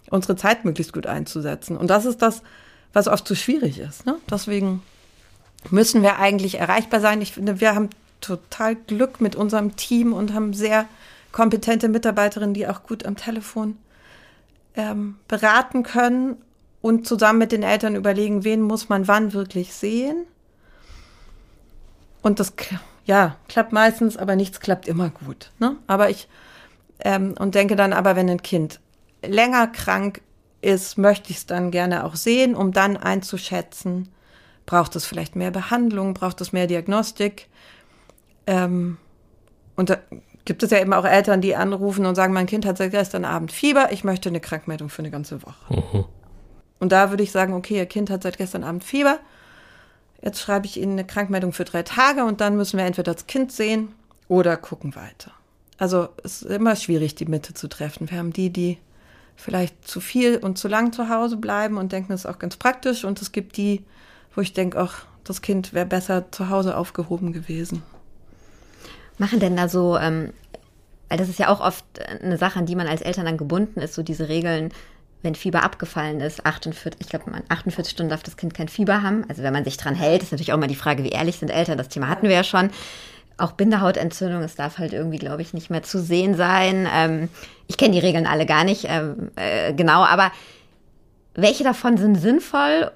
[0.10, 1.78] unsere Zeit möglichst gut einzusetzen.
[1.78, 2.42] Und das ist das,
[2.94, 4.06] was oft so schwierig ist.
[4.06, 4.16] Ne?
[4.30, 4.82] Deswegen
[5.70, 7.22] müssen wir eigentlich erreichbar sein.
[7.22, 7.90] Ich finde, wir haben
[8.22, 10.86] total Glück mit unserem Team und haben sehr
[11.36, 13.78] kompetente Mitarbeiterinnen, die auch gut am Telefon
[14.74, 16.38] ähm, beraten können
[16.82, 20.28] und zusammen mit den Eltern überlegen, wen muss man wann wirklich sehen.
[22.21, 22.54] Und das,
[23.04, 25.52] ja, klappt meistens, aber nichts klappt immer gut.
[25.60, 25.76] Ne?
[25.88, 26.30] Aber ich,
[27.00, 28.80] ähm, und denke dann aber, wenn ein Kind
[29.21, 30.21] länger krank
[30.62, 34.08] ist, möchte ich es dann gerne auch sehen, um dann einzuschätzen,
[34.65, 37.50] braucht es vielleicht mehr Behandlung, braucht es mehr Diagnostik.
[38.48, 39.00] Ähm,
[39.76, 39.98] und
[40.46, 43.26] gibt es ja eben auch Eltern, die anrufen und sagen, mein Kind hat seit gestern
[43.26, 46.06] Abend Fieber, ich möchte eine Krankmeldung für eine ganze Woche.
[46.80, 49.20] Und da würde ich sagen, okay, Ihr Kind hat seit gestern Abend Fieber,
[50.22, 53.28] jetzt schreibe ich Ihnen eine Krankmeldung für drei Tage und dann müssen wir entweder das
[53.28, 53.90] Kind sehen
[54.28, 55.32] oder gucken weiter.
[55.78, 58.10] Also es ist immer schwierig, die Mitte zu treffen.
[58.10, 58.78] Wir haben die, die
[59.36, 62.56] vielleicht zu viel und zu lang zu Hause bleiben und denken, das ist auch ganz
[62.56, 63.04] praktisch.
[63.04, 63.84] Und es gibt die,
[64.34, 67.84] wo ich denke, ach, das Kind wäre besser zu Hause aufgehoben gewesen.
[69.17, 70.34] Machen denn da so, ähm,
[71.10, 71.86] weil das ist ja auch oft
[72.21, 74.71] eine Sache, an die man als Eltern dann gebunden ist, so diese Regeln,
[75.21, 79.25] wenn Fieber abgefallen ist, 48, ich glaube, 48 Stunden darf das Kind kein Fieber haben.
[79.28, 81.49] Also wenn man sich dran hält, ist natürlich auch mal die Frage, wie ehrlich sind
[81.49, 82.69] Eltern, das Thema hatten wir ja schon.
[83.38, 86.88] Auch Bindehautentzündung, es darf halt irgendwie, glaube ich, nicht mehr zu sehen sein.
[86.93, 87.30] Ähm,
[87.67, 90.32] ich kenne die Regeln alle gar nicht ähm, äh, genau, aber
[91.34, 92.91] welche davon sind sinnvoll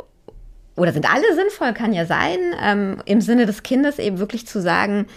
[0.77, 4.61] oder sind alle sinnvoll, kann ja sein, ähm, im Sinne des Kindes eben wirklich zu
[4.61, 5.07] sagen,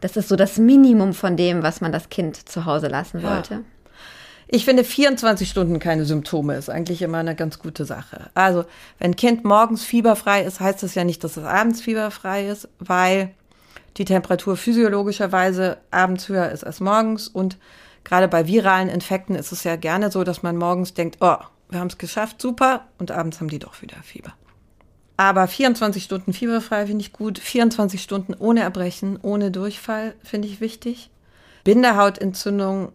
[0.00, 3.64] das ist so das Minimum von dem, was man das Kind zu Hause lassen sollte.
[4.52, 8.30] Ich finde, 24 Stunden keine Symptome ist eigentlich immer eine ganz gute Sache.
[8.34, 8.64] Also,
[8.98, 12.68] wenn ein Kind morgens fieberfrei ist, heißt das ja nicht, dass es abends fieberfrei ist,
[12.80, 13.30] weil
[13.96, 17.28] die Temperatur physiologischerweise abends höher ist als morgens.
[17.28, 17.58] Und
[18.02, 21.36] gerade bei viralen Infekten ist es ja gerne so, dass man morgens denkt, oh,
[21.68, 24.32] wir haben es geschafft, super, und abends haben die doch wieder Fieber.
[25.20, 27.38] Aber 24 Stunden fieberfrei finde ich gut.
[27.38, 31.10] 24 Stunden ohne Erbrechen, ohne Durchfall finde ich wichtig.
[31.62, 32.92] Bindehautentzündung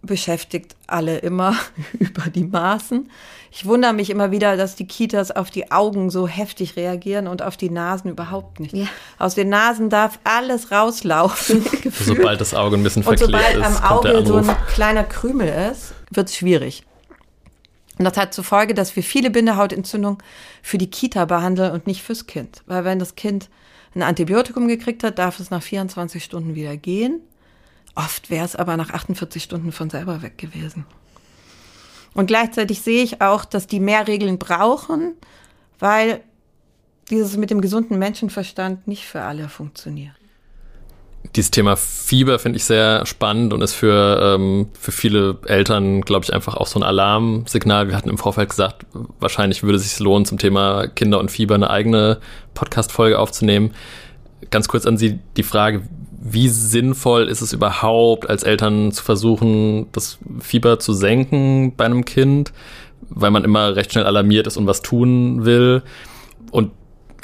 [0.00, 1.56] beschäftigt alle immer
[1.98, 3.10] über die Maßen.
[3.50, 7.42] Ich wundere mich immer wieder, dass die Kitas auf die Augen so heftig reagieren und
[7.42, 8.72] auf die Nasen überhaupt nicht.
[8.72, 8.86] Ja.
[9.18, 11.66] Aus den Nasen darf alles rauslaufen.
[11.90, 14.56] Sobald das Auge ein bisschen und verklebt sobald ist, am kommt der Auge so ein
[14.72, 16.84] kleiner Krümel ist, wird es schwierig.
[17.98, 20.18] Und das hat zur Folge, dass wir viele Bindehautentzündungen
[20.62, 22.62] für die Kita behandeln und nicht fürs Kind.
[22.66, 23.48] Weil wenn das Kind
[23.94, 27.20] ein Antibiotikum gekriegt hat, darf es nach 24 Stunden wieder gehen.
[27.94, 30.84] Oft wäre es aber nach 48 Stunden von selber weg gewesen.
[32.12, 35.14] Und gleichzeitig sehe ich auch, dass die mehr Regeln brauchen,
[35.78, 36.20] weil
[37.08, 40.15] dieses mit dem gesunden Menschenverstand nicht für alle funktioniert.
[41.34, 46.24] Dieses Thema Fieber finde ich sehr spannend und ist für, ähm, für viele Eltern, glaube
[46.24, 47.88] ich, einfach auch so ein Alarmsignal.
[47.88, 48.86] Wir hatten im Vorfeld gesagt,
[49.18, 52.18] wahrscheinlich würde es sich lohnen, zum Thema Kinder und Fieber eine eigene
[52.54, 53.72] Podcast-Folge aufzunehmen.
[54.50, 55.82] Ganz kurz an Sie die Frage,
[56.28, 62.04] wie sinnvoll ist es überhaupt, als Eltern zu versuchen, das Fieber zu senken bei einem
[62.04, 62.52] Kind,
[63.08, 65.82] weil man immer recht schnell alarmiert ist und was tun will?
[66.50, 66.72] Und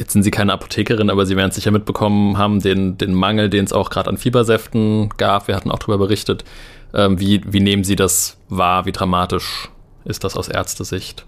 [0.03, 3.49] jetzt sind Sie keine Apothekerin, aber Sie werden es sicher mitbekommen haben, den, den Mangel,
[3.49, 5.47] den es auch gerade an Fiebersäften gab.
[5.47, 6.45] Wir hatten auch darüber berichtet.
[6.93, 8.85] Ähm, wie, wie nehmen Sie das wahr?
[8.85, 9.71] Wie dramatisch
[10.05, 11.25] ist das aus Ärztesicht?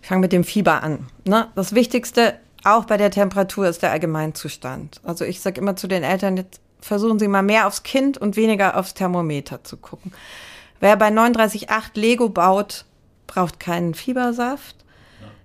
[0.00, 1.06] Ich fange mit dem Fieber an.
[1.24, 1.48] Ne?
[1.56, 5.00] Das Wichtigste auch bei der Temperatur ist der Allgemeinzustand.
[5.02, 8.36] Also ich sage immer zu den Eltern, jetzt versuchen Sie mal mehr aufs Kind und
[8.36, 10.12] weniger aufs Thermometer zu gucken.
[10.78, 12.84] Wer bei 39,8 Lego baut,
[13.26, 14.76] braucht keinen Fiebersaft.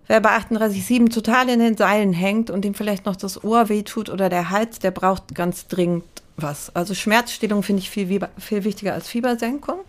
[0.10, 4.10] Wer bei 38,7 total in den Seilen hängt und ihm vielleicht noch das Ohr wehtut
[4.10, 6.04] oder der Hals, der braucht ganz dringend
[6.36, 6.76] was.
[6.76, 9.82] Also Schmerzstillung finde ich viel, viel wichtiger als Fiebersenkung.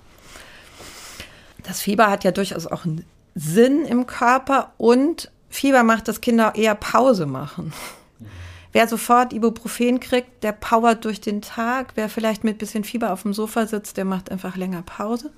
[1.62, 6.52] Das Fieber hat ja durchaus auch einen Sinn im Körper und Fieber macht, dass Kinder
[6.54, 7.72] eher Pause machen.
[8.72, 11.92] Wer sofort Ibuprofen kriegt, der powert durch den Tag.
[11.94, 15.30] Wer vielleicht mit bisschen Fieber auf dem Sofa sitzt, der macht einfach länger Pause.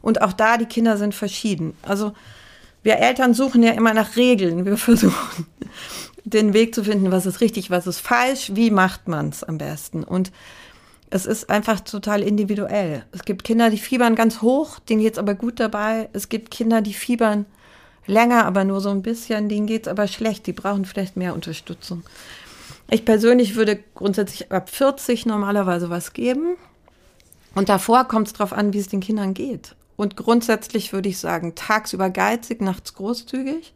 [0.00, 1.76] Und auch da, die Kinder sind verschieden.
[1.82, 2.12] Also
[2.82, 4.64] wir Eltern suchen ja immer nach Regeln.
[4.64, 5.46] Wir versuchen
[6.24, 9.58] den Weg zu finden, was ist richtig, was ist falsch, wie macht man es am
[9.58, 10.04] besten.
[10.04, 10.30] Und
[11.10, 13.04] es ist einfach total individuell.
[13.12, 16.08] Es gibt Kinder, die fiebern ganz hoch, denen geht es aber gut dabei.
[16.12, 17.46] Es gibt Kinder, die fiebern
[18.06, 20.46] länger, aber nur so ein bisschen, denen geht es aber schlecht.
[20.46, 22.04] Die brauchen vielleicht mehr Unterstützung.
[22.88, 26.56] Ich persönlich würde grundsätzlich ab 40 normalerweise was geben.
[27.54, 29.74] Und davor kommt es darauf an, wie es den Kindern geht.
[30.00, 33.74] Und grundsätzlich würde ich sagen, tagsüber geizig, nachts großzügig.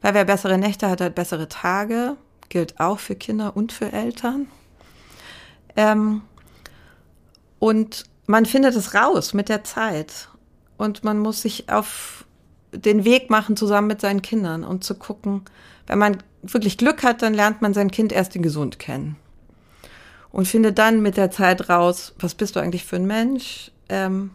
[0.00, 2.16] Weil wer bessere Nächte hat, hat bessere Tage.
[2.48, 4.46] Gilt auch für Kinder und für Eltern.
[5.74, 6.22] Ähm,
[7.58, 10.28] und man findet es raus mit der Zeit.
[10.76, 12.24] Und man muss sich auf
[12.70, 15.42] den Weg machen zusammen mit seinen Kindern und zu gucken,
[15.88, 19.16] wenn man wirklich Glück hat, dann lernt man sein Kind erst in gesund kennen.
[20.30, 23.72] Und findet dann mit der Zeit raus, was bist du eigentlich für ein Mensch?
[23.88, 24.30] Ähm,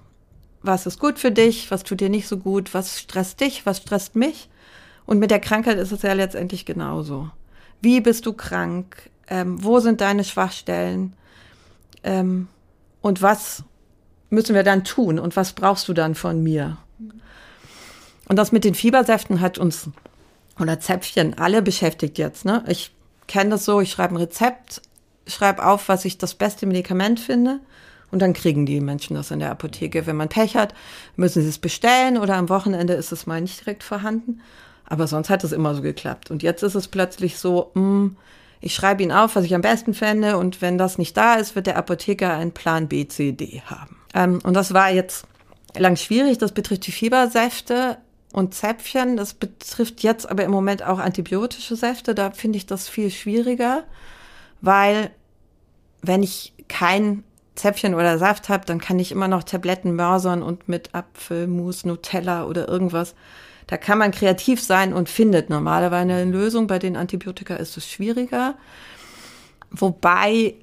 [0.64, 3.78] was ist gut für dich, was tut dir nicht so gut, was stresst dich, was
[3.78, 4.50] stresst mich.
[5.06, 7.30] Und mit der Krankheit ist es ja letztendlich genauso.
[7.82, 9.10] Wie bist du krank?
[9.28, 11.14] Ähm, wo sind deine Schwachstellen?
[12.04, 12.48] Ähm,
[13.02, 13.64] und was
[14.30, 15.20] müssen wir dann tun?
[15.20, 16.78] Und was brauchst du dann von mir?
[18.30, 19.90] Und das mit den Fiebersäften hat uns,
[20.60, 22.46] oder Zäpfchen, alle beschäftigt jetzt.
[22.46, 22.64] Ne?
[22.68, 22.96] Ich
[23.28, 24.82] kenne das so, ich schreibe ein Rezept,
[25.28, 27.60] schreibe auf, was ich das beste Medikament finde.
[28.14, 30.06] Und dann kriegen die Menschen das in der Apotheke.
[30.06, 30.76] Wenn man Pech hat,
[31.16, 34.42] müssen sie es bestellen oder am Wochenende ist es mal nicht direkt vorhanden.
[34.86, 36.30] Aber sonst hat es immer so geklappt.
[36.30, 38.18] Und jetzt ist es plötzlich so, mh, hm,
[38.62, 40.38] ich schreibe ihnen auf, was ich am besten fände.
[40.38, 43.98] Und wenn das nicht da ist, wird der Apotheker einen Plan B, C, D haben.
[44.14, 45.26] Ähm, und das war jetzt
[45.76, 46.38] lang schwierig.
[46.38, 47.98] Das betrifft die Fiebersäfte
[48.32, 49.18] und Zäpfchen.
[49.18, 52.14] Das betrifft jetzt aber im Moment auch antibiotische Säfte.
[52.14, 53.86] Da finde ich das viel schwieriger,
[54.62, 55.10] weil
[56.04, 57.24] wenn ich kein
[57.56, 62.46] Zäpfchen oder Saft habe, dann kann ich immer noch Tabletten mörsern und mit Apfelmus, Nutella
[62.46, 63.16] oder irgendwas.
[63.68, 66.68] Da kann man kreativ sein und findet normalerweise eine Lösung.
[66.68, 68.56] Bei den Antibiotika ist es schwieriger.
[69.72, 70.56] Wobei,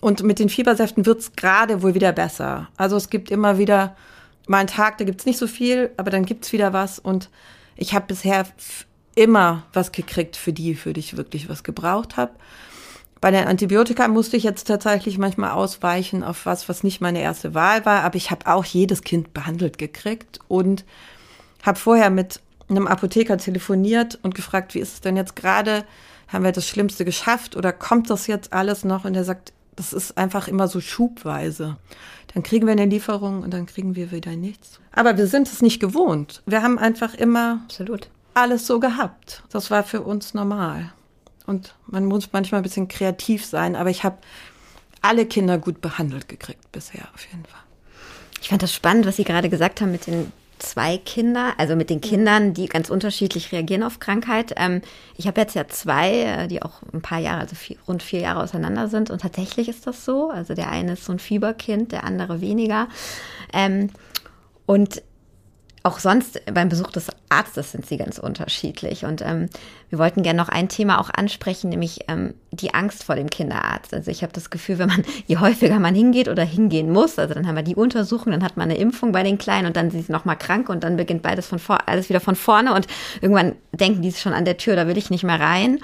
[0.00, 2.68] und mit den Fiebersäften wird es gerade wohl wieder besser.
[2.76, 3.96] Also es gibt immer wieder
[4.46, 6.98] mal einen Tag, da gibt es nicht so viel, aber dann gibt es wieder was.
[6.98, 7.30] Und
[7.76, 8.46] ich habe bisher
[9.14, 12.32] immer was gekriegt für die, für die ich wirklich was gebraucht habe.
[13.20, 17.54] Bei den Antibiotika musste ich jetzt tatsächlich manchmal ausweichen auf was, was nicht meine erste
[17.54, 20.84] Wahl war, aber ich habe auch jedes Kind behandelt gekriegt und
[21.62, 25.84] habe vorher mit einem Apotheker telefoniert und gefragt, wie ist es denn jetzt gerade?
[26.28, 29.04] Haben wir das Schlimmste geschafft oder kommt das jetzt alles noch?
[29.04, 31.76] Und er sagt, das ist einfach immer so schubweise.
[32.34, 34.80] Dann kriegen wir eine Lieferung und dann kriegen wir wieder nichts.
[34.92, 36.42] Aber wir sind es nicht gewohnt.
[36.46, 38.10] Wir haben einfach immer Absolut.
[38.34, 39.42] alles so gehabt.
[39.50, 40.92] Das war für uns normal.
[41.48, 44.18] Und man muss manchmal ein bisschen kreativ sein, aber ich habe
[45.00, 47.62] alle Kinder gut behandelt gekriegt bisher, auf jeden Fall.
[48.42, 51.88] Ich fand das spannend, was Sie gerade gesagt haben mit den zwei Kindern, also mit
[51.88, 54.52] den Kindern, die ganz unterschiedlich reagieren auf Krankheit.
[54.56, 54.82] Ähm,
[55.16, 58.20] ich habe jetzt ja zwei, äh, die auch ein paar Jahre, also vier, rund vier
[58.20, 59.10] Jahre auseinander sind.
[59.10, 60.28] Und tatsächlich ist das so.
[60.28, 62.88] Also der eine ist so ein Fieberkind, der andere weniger.
[63.54, 63.88] Ähm,
[64.66, 65.02] und
[65.82, 69.04] auch sonst beim Besuch des Arztes sind sie ganz unterschiedlich.
[69.04, 69.48] Und ähm,
[69.90, 73.94] wir wollten gerne noch ein Thema auch ansprechen, nämlich ähm, die Angst vor dem Kinderarzt.
[73.94, 77.34] Also ich habe das Gefühl, wenn man, je häufiger man hingeht oder hingehen muss, also
[77.34, 79.90] dann haben wir die Untersuchung, dann hat man eine Impfung bei den Kleinen und dann
[79.90, 82.86] sind sie nochmal krank und dann beginnt beides von vor, alles wieder von vorne und
[83.20, 85.78] irgendwann denken die schon an der Tür, da will ich nicht mehr rein.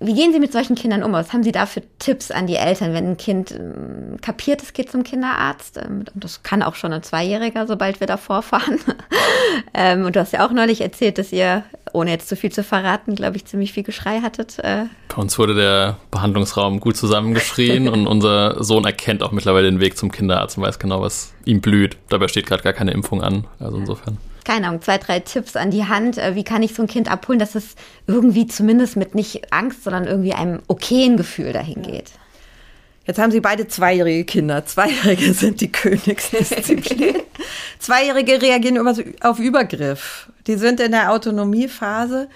[0.00, 1.12] Wie gehen Sie mit solchen Kindern um?
[1.12, 4.72] Was haben Sie da für Tipps an die Eltern, wenn ein Kind ähm, kapiert, es
[4.72, 5.78] geht zum Kinderarzt?
[5.78, 8.78] Ähm, das kann auch schon ein Zweijähriger, sobald wir davor fahren.
[9.74, 11.64] ähm, und du hast ja auch neulich erzählt, dass ihr,
[11.96, 14.58] ohne jetzt zu viel zu verraten, glaube ich, ziemlich viel Geschrei hattet.
[14.58, 14.84] Äh.
[15.08, 19.96] Bei uns wurde der Behandlungsraum gut zusammengeschrien und unser Sohn erkennt auch mittlerweile den Weg
[19.96, 21.96] zum Kinderarzt und weiß genau, was ihm blüht.
[22.08, 23.46] Dabei steht gerade gar keine Impfung an.
[23.58, 26.18] Also insofern keine Ahnung, zwei, drei Tipps an die Hand.
[26.18, 27.74] Äh, wie kann ich so ein Kind abholen, dass es
[28.06, 32.12] irgendwie zumindest mit nicht Angst, sondern irgendwie einem okayen Gefühl dahin geht?
[33.06, 34.66] Jetzt haben Sie beide zweijährige Kinder.
[34.66, 37.16] Zweijährige sind die Königsdisziplin.
[37.78, 38.86] Zweijährige reagieren
[39.20, 40.30] auf Übergriff.
[40.46, 42.28] Die sind in der Autonomiephase.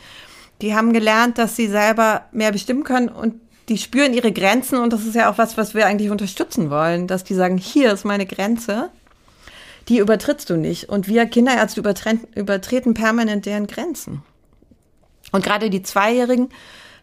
[0.63, 3.35] Die haben gelernt, dass sie selber mehr bestimmen können und
[3.69, 7.07] die spüren ihre Grenzen und das ist ja auch was, was wir eigentlich unterstützen wollen,
[7.07, 8.91] dass die sagen, hier ist meine Grenze,
[9.89, 10.89] die übertrittst du nicht.
[10.89, 14.23] Und wir Kinderärzte übertreten, permanent deren Grenzen.
[15.33, 16.49] Und gerade die Zweijährigen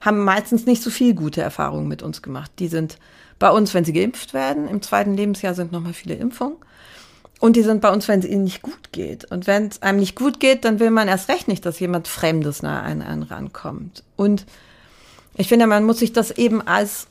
[0.02, 2.52] haben meistens nicht so viel gute Erfahrungen mit uns gemacht.
[2.60, 2.98] Die sind
[3.40, 4.68] bei uns, wenn sie geimpft werden.
[4.68, 6.58] Im zweiten Lebensjahr sind nochmal viele Impfungen.
[7.40, 9.26] Und die sind bei uns, wenn es ihnen nicht gut geht.
[9.26, 12.08] Und wenn es einem nicht gut geht, dann will man erst recht nicht, dass jemand
[12.08, 14.04] Fremdes nah an einen rankommt.
[14.16, 14.46] Und
[15.36, 17.08] ich finde, man muss sich das eben als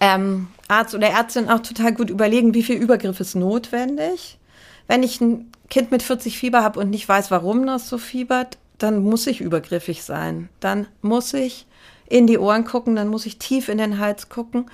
[0.00, 4.38] ähm, Arzt oder Ärztin auch total gut überlegen, wie viel Übergriff ist notwendig.
[4.86, 8.58] Wenn ich ein Kind mit 40 Fieber habe und nicht weiß, warum das so fiebert,
[8.78, 10.48] dann muss ich übergriffig sein.
[10.60, 11.66] Dann muss ich
[12.06, 14.70] in die Ohren gucken, dann muss ich tief in den Hals gucken,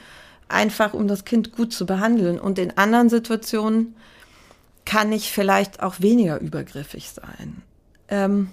[0.48, 2.38] einfach um das Kind gut zu behandeln.
[2.38, 3.94] Und in anderen Situationen
[4.84, 7.62] kann ich vielleicht auch weniger übergriffig sein.
[8.08, 8.50] Ähm,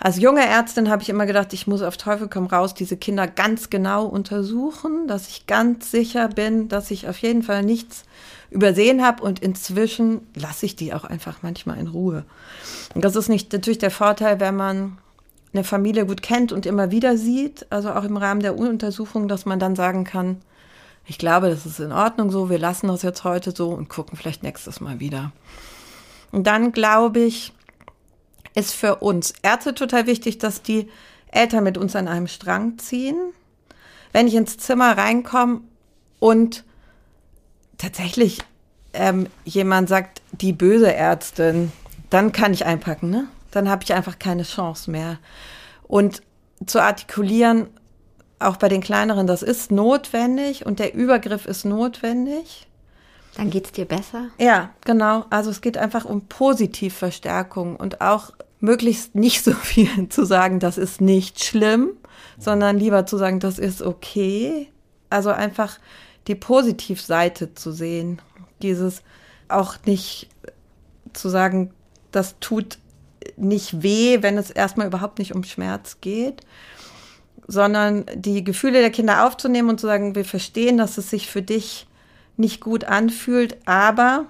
[0.00, 3.26] als junge Ärztin habe ich immer gedacht, ich muss auf Teufel komm raus diese Kinder
[3.26, 8.04] ganz genau untersuchen, dass ich ganz sicher bin, dass ich auf jeden Fall nichts
[8.50, 12.24] übersehen habe und inzwischen lasse ich die auch einfach manchmal in Ruhe.
[12.94, 14.98] Und das ist nicht natürlich der Vorteil, wenn man
[15.52, 19.46] eine Familie gut kennt und immer wieder sieht, also auch im Rahmen der Untersuchung, dass
[19.46, 20.40] man dann sagen kann,
[21.06, 24.18] ich glaube, das ist in Ordnung so, wir lassen das jetzt heute so und gucken
[24.18, 25.32] vielleicht nächstes Mal wieder.
[26.32, 27.54] Und dann glaube ich,
[28.54, 30.88] ist für uns Ärzte total wichtig, dass die
[31.30, 33.16] Eltern mit uns an einem Strang ziehen.
[34.12, 35.62] Wenn ich ins Zimmer reinkomme
[36.18, 36.64] und
[37.78, 38.40] tatsächlich
[38.92, 41.72] ähm, jemand sagt, die böse Ärztin,
[42.10, 43.28] dann kann ich einpacken, ne?
[43.50, 45.18] Dann habe ich einfach keine Chance mehr.
[45.86, 46.22] Und
[46.66, 47.68] zu artikulieren,
[48.38, 52.66] auch bei den kleineren, das ist notwendig und der Übergriff ist notwendig.
[53.36, 54.28] Dann geht es dir besser?
[54.38, 55.24] Ja, genau.
[55.30, 60.78] Also es geht einfach um Positivverstärkung und auch möglichst nicht so viel zu sagen, das
[60.78, 61.90] ist nicht schlimm,
[62.38, 64.68] sondern lieber zu sagen, das ist okay.
[65.10, 65.78] Also einfach
[66.26, 68.20] die Positivseite zu sehen.
[68.62, 69.02] Dieses
[69.48, 70.28] auch nicht
[71.12, 71.72] zu sagen,
[72.12, 72.78] das tut
[73.40, 76.42] nicht weh, wenn es erstmal überhaupt nicht um Schmerz geht,
[77.46, 81.42] sondern die Gefühle der Kinder aufzunehmen und zu sagen, wir verstehen, dass es sich für
[81.42, 81.86] dich
[82.36, 84.26] nicht gut anfühlt, aber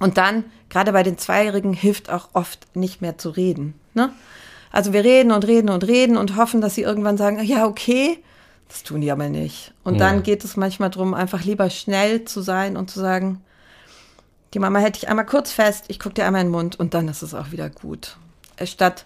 [0.00, 3.74] und dann, gerade bei den Zweijährigen, hilft auch oft nicht mehr zu reden.
[3.94, 4.12] Ne?
[4.70, 8.22] Also wir reden und reden und reden und hoffen, dass sie irgendwann sagen, ja, okay,
[8.68, 9.72] das tun die aber nicht.
[9.82, 10.00] Und ja.
[10.00, 13.42] dann geht es manchmal darum, einfach lieber schnell zu sein und zu sagen,
[14.54, 16.94] die Mama hätte ich einmal kurz fest, ich gucke dir einmal in den Mund und
[16.94, 18.16] dann ist es auch wieder gut.
[18.64, 19.04] Statt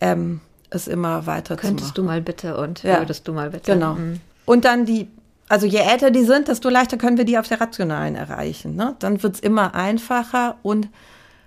[0.00, 1.94] ähm, es immer weiter Könntest zu machen.
[1.94, 2.98] du mal bitte und ja.
[2.98, 3.72] würdest du mal bitte.
[3.72, 3.94] Genau.
[3.94, 4.20] Mhm.
[4.44, 5.08] Und dann die,
[5.48, 8.76] also je älter die sind, desto leichter können wir die auf der rationalen erreichen.
[8.76, 8.94] Ne?
[8.98, 10.88] Dann wird es immer einfacher und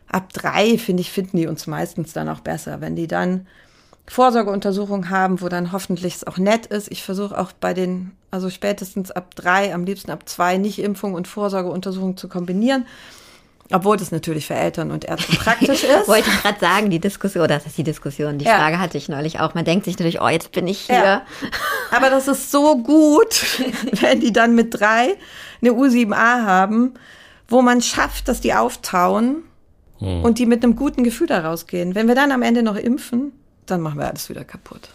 [0.08, 2.82] ab drei, finde ich, finden die uns meistens dann auch besser.
[2.82, 3.48] Wenn die dann
[4.10, 6.92] Vorsorgeuntersuchungen haben, wo dann hoffentlich es auch nett ist.
[6.92, 11.14] Ich versuche auch bei den, also spätestens ab drei, am liebsten ab zwei, nicht Impfung
[11.14, 12.88] und Vorsorgeuntersuchungen zu kombinieren.
[13.72, 16.08] Obwohl das natürlich für Eltern und Ärzte praktisch ist.
[16.08, 18.58] Wollte ich gerade sagen, die Diskussion, oder das ist die Diskussion, die ja.
[18.58, 19.54] Frage hatte ich neulich auch.
[19.54, 20.96] Man denkt sich natürlich, oh, jetzt bin ich hier.
[20.96, 21.22] Ja.
[21.92, 23.60] Aber das ist so gut,
[24.02, 25.16] wenn die dann mit drei
[25.62, 26.96] eine U7a haben,
[27.48, 29.44] wo man schafft, dass die auftauen
[30.00, 30.24] hm.
[30.24, 31.94] und die mit einem guten Gefühl da rausgehen.
[31.94, 33.34] Wenn wir dann am Ende noch impfen,
[33.68, 34.90] dann machen wir alles wieder kaputt.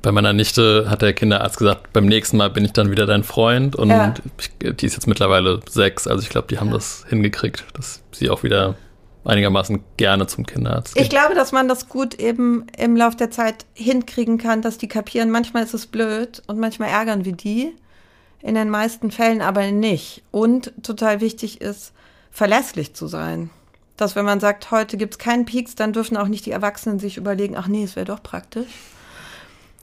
[0.00, 3.24] Bei meiner Nichte hat der Kinderarzt gesagt, beim nächsten Mal bin ich dann wieder dein
[3.24, 3.76] Freund.
[3.76, 4.14] Und ja.
[4.62, 6.06] die ist jetzt mittlerweile sechs.
[6.06, 6.74] Also ich glaube, die haben ja.
[6.74, 8.76] das hingekriegt, dass sie auch wieder
[9.24, 11.04] einigermaßen gerne zum Kinderarzt geht.
[11.04, 14.88] Ich glaube, dass man das gut eben im Laufe der Zeit hinkriegen kann, dass die
[14.88, 15.30] kapieren.
[15.30, 17.74] Manchmal ist es blöd und manchmal ärgern wir die.
[18.40, 20.22] In den meisten Fällen aber nicht.
[20.32, 21.92] Und total wichtig ist,
[22.30, 23.50] verlässlich zu sein.
[23.96, 26.98] Dass wenn man sagt, heute gibt es keinen Peaks, dann dürfen auch nicht die Erwachsenen
[26.98, 28.66] sich überlegen, ach nee, es wäre doch praktisch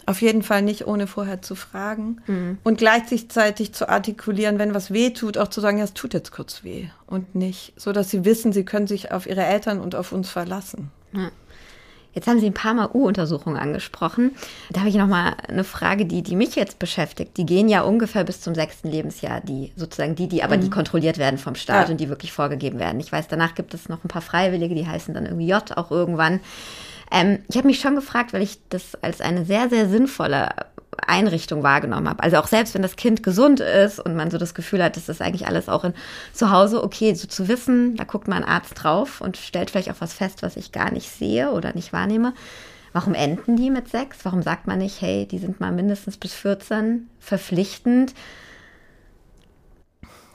[0.09, 2.19] Auf jeden Fall nicht, ohne vorher zu fragen.
[2.25, 2.57] Mhm.
[2.63, 6.31] Und gleichzeitig zu artikulieren, wenn was weh tut, auch zu sagen, ja, es tut jetzt
[6.31, 6.87] kurz weh.
[7.05, 10.31] Und nicht, so dass sie wissen, sie können sich auf ihre Eltern und auf uns
[10.31, 10.89] verlassen.
[11.13, 11.29] Ja.
[12.15, 14.31] Jetzt haben Sie ein paar Mal U-Untersuchungen angesprochen.
[14.71, 17.37] Da habe ich noch mal eine Frage, die, die mich jetzt beschäftigt.
[17.37, 20.61] Die gehen ja ungefähr bis zum sechsten Lebensjahr, die sozusagen die, die aber mhm.
[20.61, 21.91] die kontrolliert werden vom Staat ja.
[21.91, 22.99] und die wirklich vorgegeben werden.
[22.99, 25.91] Ich weiß, danach gibt es noch ein paar Freiwillige, die heißen dann irgendwie J auch
[25.91, 26.39] irgendwann.
[27.11, 30.49] Ähm, ich habe mich schon gefragt, weil ich das als eine sehr, sehr sinnvolle
[31.07, 32.23] Einrichtung wahrgenommen habe.
[32.23, 35.09] Also auch selbst wenn das Kind gesund ist und man so das Gefühl hat, das
[35.09, 35.93] ist eigentlich alles auch in
[36.33, 39.91] zu Hause okay, so zu wissen, da guckt mal ein Arzt drauf und stellt vielleicht
[39.91, 42.33] auch was fest, was ich gar nicht sehe oder nicht wahrnehme.
[42.91, 44.17] Warum enden die mit sechs?
[44.23, 48.13] Warum sagt man nicht, hey, die sind mal mindestens bis 14 verpflichtend?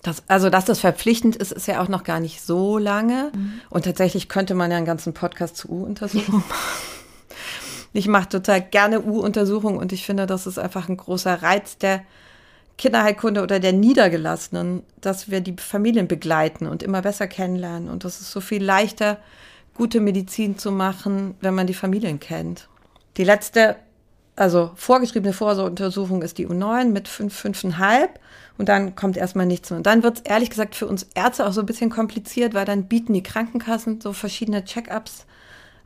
[0.04, 3.32] Das, also, dass das verpflichtend ist, ist ja auch noch gar nicht so lange.
[3.34, 3.60] Mhm.
[3.70, 6.94] Und tatsächlich könnte man ja einen ganzen Podcast zu U-Untersuchungen machen.
[7.94, 12.02] Ich mache total gerne U-Untersuchungen und ich finde, das ist einfach ein großer Reiz der
[12.76, 17.88] Kinderheilkunde oder der Niedergelassenen, dass wir die Familien begleiten und immer besser kennenlernen.
[17.88, 19.18] Und das ist so viel leichter,
[19.74, 22.68] gute Medizin zu machen, wenn man die Familien kennt.
[23.16, 23.76] Die letzte,
[24.36, 28.08] also vorgeschriebene Vorsorgeuntersuchung ist die U9 mit 5, 5,5
[28.58, 29.78] und dann kommt erstmal nichts mehr.
[29.78, 32.64] Und dann wird es ehrlich gesagt für uns Ärzte auch so ein bisschen kompliziert, weil
[32.64, 35.26] dann bieten die Krankenkassen so verschiedene Check-ups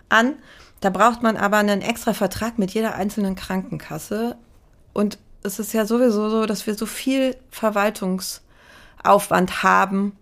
[0.08, 0.34] an.
[0.80, 4.36] Da braucht man aber einen extra Vertrag mit jeder einzelnen Krankenkasse.
[4.92, 10.12] Und es ist ja sowieso so, dass wir so viel Verwaltungsaufwand haben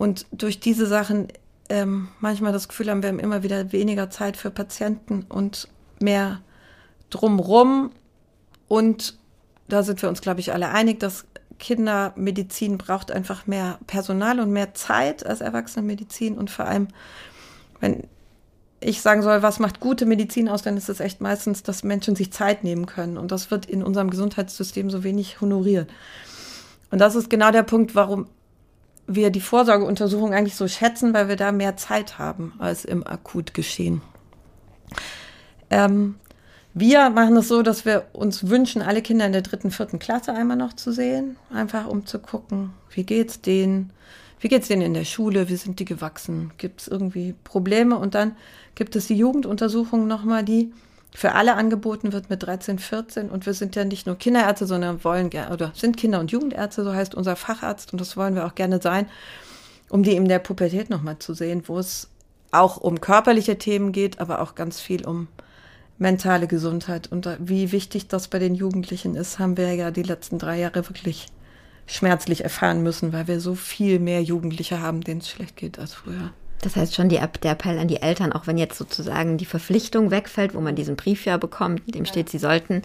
[0.00, 1.28] und durch diese Sachen
[1.68, 5.68] ähm, manchmal das Gefühl haben, wir haben immer wieder weniger Zeit für Patienten und
[6.00, 6.40] mehr
[7.10, 7.90] drumrum.
[8.68, 9.18] Und
[9.68, 11.26] da sind wir uns, glaube ich, alle einig, dass
[11.58, 16.88] Kindermedizin braucht einfach mehr Personal und mehr Zeit als Erwachsenenmedizin und vor allem,
[17.80, 18.04] wenn
[18.80, 22.16] ich sagen soll, was macht gute Medizin aus, dann ist es echt meistens, dass Menschen
[22.16, 23.18] sich Zeit nehmen können.
[23.18, 25.90] Und das wird in unserem Gesundheitssystem so wenig honoriert.
[26.90, 28.26] Und das ist genau der Punkt, warum
[29.06, 34.00] wir die Vorsorgeuntersuchung eigentlich so schätzen, weil wir da mehr Zeit haben als im Akutgeschehen.
[35.68, 36.14] Ähm,
[36.74, 40.32] wir machen es so, dass wir uns wünschen, alle Kinder in der dritten, vierten Klasse
[40.32, 43.92] einmal noch zu sehen, einfach um zu gucken, wie geht's denen,
[44.38, 47.98] wie geht's denen in der Schule, wie sind die gewachsen, gibt es irgendwie Probleme?
[47.98, 48.36] Und dann
[48.74, 50.72] gibt es die Jugenduntersuchung nochmal, die
[51.12, 55.02] für alle angeboten wird mit 13, 14 und wir sind ja nicht nur Kinderärzte, sondern
[55.02, 57.92] wollen oder sind Kinder- und Jugendärzte, so heißt unser Facharzt.
[57.92, 59.06] Und das wollen wir auch gerne sein,
[59.88, 62.08] um die in der Pubertät nochmal zu sehen, wo es
[62.52, 65.26] auch um körperliche Themen geht, aber auch ganz viel um
[66.00, 67.12] mentale Gesundheit.
[67.12, 70.88] Und wie wichtig das bei den Jugendlichen ist, haben wir ja die letzten drei Jahre
[70.88, 71.26] wirklich
[71.86, 75.94] schmerzlich erfahren müssen, weil wir so viel mehr Jugendliche haben, denen es schlecht geht als
[75.94, 76.32] früher.
[76.62, 80.10] Das heißt schon die, der Appell an die Eltern, auch wenn jetzt sozusagen die Verpflichtung
[80.10, 82.82] wegfällt, wo man diesen Brief ja bekommt, in dem steht, sie sollten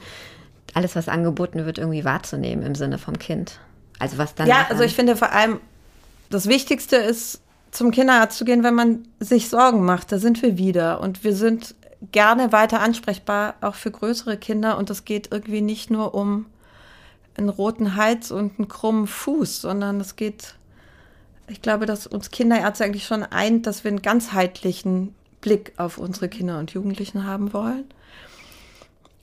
[0.74, 3.60] alles, was angeboten wird, irgendwie wahrzunehmen im Sinne vom Kind.
[4.00, 4.48] Also was dann.
[4.48, 5.60] Ja, also ich finde vor allem,
[6.30, 7.42] das Wichtigste ist,
[7.72, 10.12] zum Kinderarzt zu gehen, wenn man sich Sorgen macht.
[10.12, 11.02] Da sind wir wieder.
[11.02, 11.76] Und wir sind
[12.12, 14.78] gerne weiter ansprechbar, auch für größere Kinder.
[14.78, 16.46] Und es geht irgendwie nicht nur um
[17.38, 20.56] einen roten Hals und einen krummen Fuß, sondern es geht,
[21.48, 26.30] ich glaube, dass uns Kinderärzte eigentlich schon eint, dass wir einen ganzheitlichen Blick auf unsere
[26.30, 27.86] Kinder und Jugendlichen haben wollen.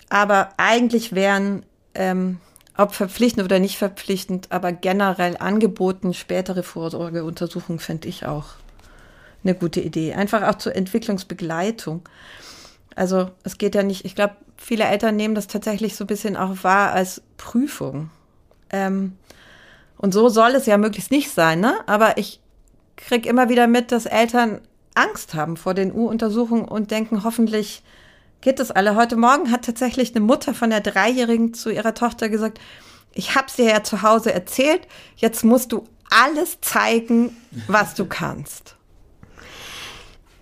[0.09, 1.65] Aber eigentlich wären,
[1.95, 2.39] ähm,
[2.77, 8.47] ob verpflichtend oder nicht verpflichtend, aber generell angeboten, spätere Vorsorgeuntersuchungen fände ich auch
[9.45, 10.15] eine gute Idee.
[10.15, 12.03] Einfach auch zur Entwicklungsbegleitung.
[12.97, 16.37] Also es geht ja nicht, ich glaube, viele Eltern nehmen das tatsächlich so ein bisschen
[16.37, 18.11] auch wahr als Prüfung.
[18.71, 19.17] Ähm,
[19.97, 21.77] und so soll es ja möglichst nicht sein, ne?
[21.87, 22.41] Aber ich
[22.97, 24.61] kriege immer wieder mit, dass Eltern
[24.95, 27.83] Angst haben vor den U-Untersuchungen und denken, hoffentlich
[28.41, 28.97] geht das alle.
[28.97, 32.61] Heute Morgen hat tatsächlich eine Mutter von der Dreijährigen zu ihrer Tochter gesagt,
[33.15, 34.87] ich habe dir ja zu Hause erzählt,
[35.17, 37.37] jetzt musst du alles zeigen,
[37.67, 38.77] was du kannst.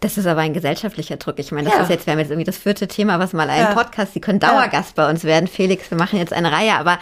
[0.01, 1.39] Das ist aber ein gesellschaftlicher Druck.
[1.39, 1.83] Ich meine, das ja.
[1.83, 3.75] ist jetzt, wir haben jetzt irgendwie das vierte Thema, was mal ein ja.
[3.75, 5.05] Podcast, Sie können Dauergast ja.
[5.05, 5.47] bei uns werden.
[5.47, 6.99] Felix, wir machen jetzt eine Reihe, aber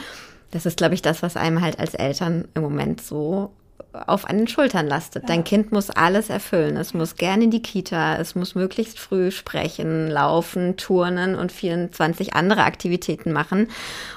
[0.50, 3.52] das ist, glaube ich, das, was einem halt als Eltern im Moment so
[3.92, 5.24] auf an den Schultern lastet.
[5.24, 5.28] Ja.
[5.28, 6.76] Dein Kind muss alles erfüllen.
[6.76, 12.34] Es muss gerne in die Kita, es muss möglichst früh sprechen, laufen, turnen und 24
[12.34, 13.68] andere Aktivitäten machen.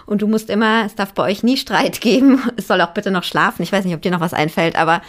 [0.05, 2.41] Und du musst immer, es darf bei euch nie Streit geben.
[2.57, 3.63] Es soll auch bitte noch schlafen.
[3.63, 5.01] Ich weiß nicht, ob dir noch was einfällt, aber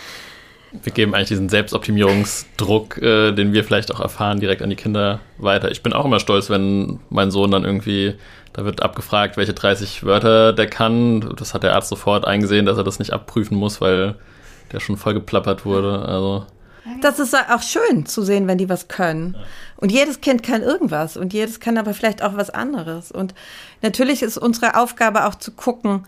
[0.82, 5.20] wir geben eigentlich diesen Selbstoptimierungsdruck, äh, den wir vielleicht auch erfahren, direkt an die Kinder
[5.38, 5.70] weiter.
[5.70, 8.14] Ich bin auch immer stolz, wenn mein Sohn dann irgendwie,
[8.52, 11.34] da wird abgefragt, welche 30 Wörter der kann.
[11.36, 14.14] Das hat der Arzt sofort eingesehen, dass er das nicht abprüfen muss, weil
[14.72, 16.06] der schon voll geplappert wurde.
[16.06, 16.46] Also
[17.02, 19.36] Das ist auch schön zu sehen, wenn die was können.
[19.76, 23.12] Und jedes Kind kann irgendwas und jedes kann aber vielleicht auch was anderes.
[23.12, 23.34] Und
[23.82, 26.06] natürlich ist unsere Aufgabe auch zu gucken,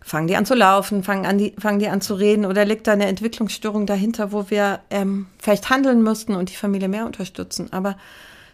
[0.00, 2.86] fangen die an zu laufen, fangen, an die, fangen die an zu reden oder liegt
[2.86, 7.72] da eine Entwicklungsstörung dahinter, wo wir ähm, vielleicht handeln müssten und die Familie mehr unterstützen.
[7.72, 7.96] Aber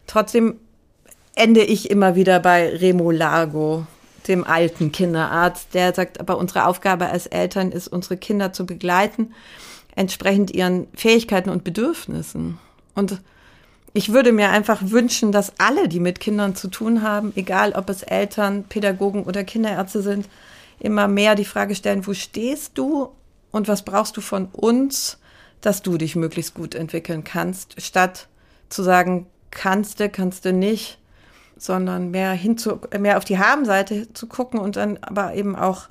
[0.06, 0.56] trotzdem
[1.34, 3.86] ende ich immer wieder bei Remo Largo,
[4.26, 9.32] dem alten Kinderarzt, der sagt, aber unsere Aufgabe als Eltern ist, unsere Kinder zu begleiten,
[9.94, 12.58] entsprechend ihren Fähigkeiten und Bedürfnissen.
[12.94, 13.20] Und
[13.92, 17.88] ich würde mir einfach wünschen, dass alle, die mit Kindern zu tun haben, egal ob
[17.88, 20.28] es Eltern, Pädagogen oder Kinderärzte sind,
[20.78, 23.10] immer mehr die Frage stellen, wo stehst du
[23.50, 25.18] und was brauchst du von uns,
[25.60, 28.28] dass du dich möglichst gut entwickeln kannst, statt
[28.68, 30.98] zu sagen, kannst du, kannst du nicht,
[31.56, 35.88] sondern mehr hinzu, mehr auf die Habenseite zu gucken und dann aber eben auch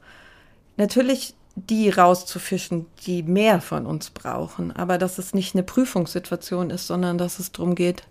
[0.78, 4.72] natürlich die rauszufischen, die mehr von uns brauchen.
[4.76, 8.04] Aber dass es nicht eine Prüfungssituation ist, sondern dass es darum geht,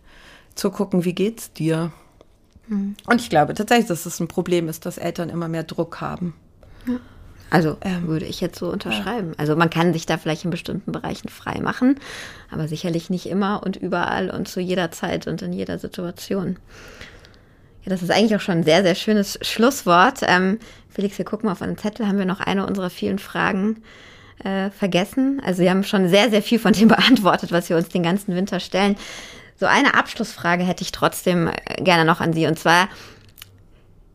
[0.55, 1.93] zu gucken, wie geht's dir?
[2.67, 2.97] Mhm.
[3.07, 6.35] Und ich glaube tatsächlich, dass es ein Problem ist, dass Eltern immer mehr Druck haben.
[7.51, 9.29] Also ähm, würde ich jetzt so unterschreiben.
[9.29, 9.35] Ja.
[9.39, 12.01] Also man kann sich da vielleicht in bestimmten Bereichen frei machen,
[12.51, 16.59] aber sicherlich nicht immer und überall und zu jeder Zeit und in jeder Situation.
[17.85, 20.21] Ja, das ist eigentlich auch schon ein sehr, sehr schönes Schlusswort.
[20.23, 20.59] Ähm,
[20.89, 22.09] Felix, wir gucken mal auf einen Zettel.
[22.09, 23.83] Haben wir noch eine unserer vielen Fragen
[24.43, 25.41] äh, vergessen?
[25.45, 28.35] Also wir haben schon sehr, sehr viel von dem beantwortet, was wir uns den ganzen
[28.35, 28.97] Winter stellen.
[29.61, 32.47] So eine Abschlussfrage hätte ich trotzdem äh, gerne noch an Sie.
[32.47, 32.89] Und zwar,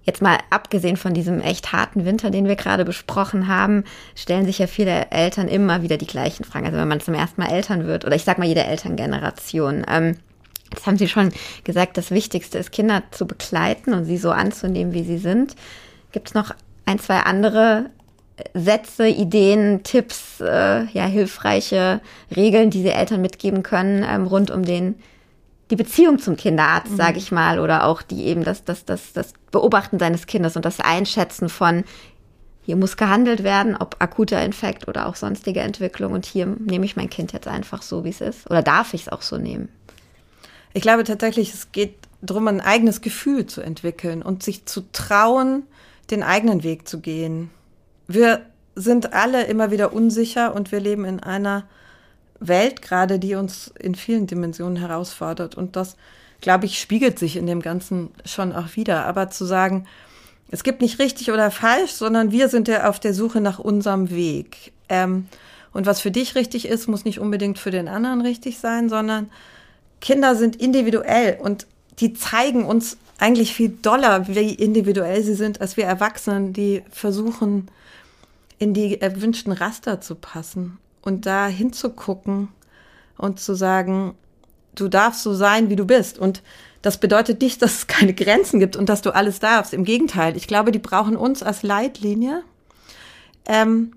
[0.03, 3.83] Jetzt mal abgesehen von diesem echt harten Winter, den wir gerade besprochen haben,
[4.15, 6.65] stellen sich ja viele Eltern immer wieder die gleichen Fragen.
[6.65, 9.85] Also wenn man zum ersten Mal Eltern wird, oder ich sag mal jede Elterngeneration.
[9.87, 10.17] Ähm,
[10.71, 11.31] das haben Sie schon
[11.63, 15.55] gesagt, das Wichtigste ist, Kinder zu begleiten und sie so anzunehmen, wie sie sind.
[16.11, 16.53] Gibt es noch
[16.85, 17.89] ein, zwei andere
[18.53, 22.01] Sätze, Ideen, Tipps, äh, ja, hilfreiche
[22.35, 24.95] Regeln, die Sie Eltern mitgeben können ähm, rund um den
[25.69, 26.97] die Beziehung zum Kinderarzt, mhm.
[26.97, 30.65] sage ich mal, oder auch die eben das, das, das, das Beobachten seines Kindes und
[30.65, 31.83] das Einschätzen von,
[32.63, 36.13] hier muss gehandelt werden, ob akuter Infekt oder auch sonstige Entwicklung.
[36.13, 38.49] Und hier nehme ich mein Kind jetzt einfach so, wie es ist.
[38.49, 39.69] Oder darf ich es auch so nehmen?
[40.73, 45.63] Ich glaube tatsächlich, es geht darum, ein eigenes Gefühl zu entwickeln und sich zu trauen,
[46.11, 47.49] den eigenen Weg zu gehen.
[48.07, 48.41] Wir
[48.75, 51.65] sind alle immer wieder unsicher und wir leben in einer
[52.39, 55.55] Welt gerade, die uns in vielen Dimensionen herausfordert.
[55.55, 55.95] Und das,
[56.41, 59.05] glaube ich, spiegelt sich in dem Ganzen schon auch wieder.
[59.05, 59.85] Aber zu sagen,
[60.51, 64.09] es gibt nicht richtig oder falsch, sondern wir sind ja auf der Suche nach unserem
[64.09, 64.71] Weg.
[64.87, 65.27] Ähm,
[65.73, 69.29] und was für dich richtig ist, muss nicht unbedingt für den anderen richtig sein, sondern
[70.01, 71.67] Kinder sind individuell und
[71.99, 77.69] die zeigen uns eigentlich viel doller, wie individuell sie sind, als wir Erwachsenen, die versuchen,
[78.57, 82.49] in die erwünschten Raster zu passen und da hinzugucken
[83.17, 84.15] und zu sagen,
[84.75, 86.17] du darfst so sein, wie du bist.
[86.17, 86.41] Und
[86.81, 89.73] das bedeutet nicht, dass es keine Grenzen gibt und dass du alles darfst.
[89.73, 92.43] Im Gegenteil, ich glaube, die brauchen uns als Leitlinie,
[93.45, 93.91] ähm,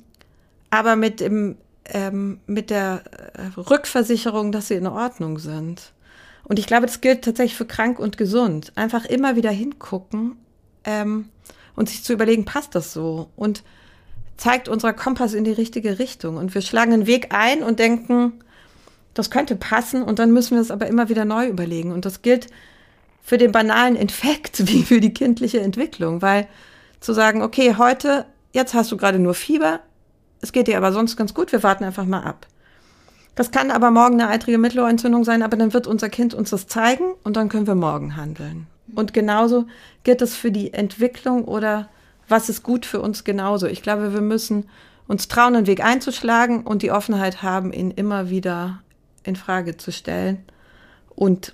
[0.70, 3.02] aber mit, dem, ähm, mit der
[3.34, 5.92] äh, Rückversicherung, dass sie in Ordnung sind.
[6.44, 8.72] Und ich glaube, das gilt tatsächlich für krank und gesund.
[8.74, 10.36] Einfach immer wieder hingucken
[10.84, 11.28] ähm,
[11.76, 13.28] und sich zu überlegen, passt das so?
[13.36, 13.62] Und
[14.42, 16.36] zeigt unser Kompass in die richtige Richtung.
[16.36, 18.40] Und wir schlagen einen Weg ein und denken,
[19.14, 20.02] das könnte passen.
[20.02, 21.92] Und dann müssen wir es aber immer wieder neu überlegen.
[21.92, 22.48] Und das gilt
[23.22, 26.22] für den banalen Infekt wie für die kindliche Entwicklung.
[26.22, 26.48] Weil
[26.98, 29.78] zu sagen, okay, heute, jetzt hast du gerade nur Fieber,
[30.40, 32.48] es geht dir aber sonst ganz gut, wir warten einfach mal ab.
[33.36, 36.66] Das kann aber morgen eine eitrige Mittelohrentzündung sein, aber dann wird unser Kind uns das
[36.66, 38.66] zeigen und dann können wir morgen handeln.
[38.92, 39.66] Und genauso
[40.02, 41.88] gilt es für die Entwicklung oder
[42.32, 43.66] was ist gut für uns genauso.
[43.66, 44.68] Ich glaube, wir müssen
[45.06, 48.82] uns trauen, einen Weg einzuschlagen und die Offenheit haben, ihn immer wieder
[49.22, 50.44] in Frage zu stellen
[51.14, 51.52] und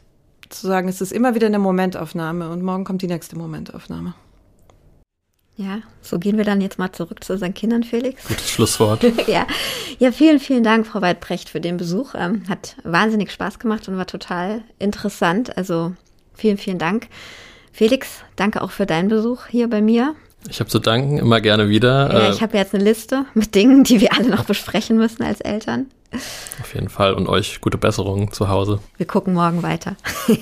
[0.48, 4.14] zu sagen, es ist immer wieder eine Momentaufnahme und morgen kommt die nächste Momentaufnahme.
[5.56, 8.28] Ja, so gehen wir dann jetzt mal zurück zu unseren Kindern, Felix.
[8.28, 9.02] Gutes Schlusswort.
[9.26, 9.44] ja.
[9.98, 12.14] ja, vielen, vielen Dank, Frau Weidbrecht, für den Besuch.
[12.14, 15.56] Ähm, hat wahnsinnig Spaß gemacht und war total interessant.
[15.56, 15.94] Also
[16.32, 17.08] vielen, vielen Dank.
[17.72, 20.14] Felix, danke auch für deinen Besuch hier bei mir.
[20.48, 22.12] Ich habe zu danken, immer gerne wieder.
[22.12, 25.40] Ja, ich habe jetzt eine Liste mit Dingen, die wir alle noch besprechen müssen als
[25.40, 25.86] Eltern.
[26.60, 28.80] Auf jeden Fall und euch gute Besserung zu Hause.
[28.96, 29.96] Wir gucken morgen weiter.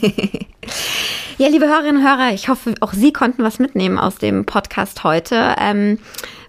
[1.38, 5.03] ja, liebe Hörerinnen und Hörer, ich hoffe, auch Sie konnten was mitnehmen aus dem Podcast
[5.03, 5.57] heute.
[5.59, 5.99] Ähm,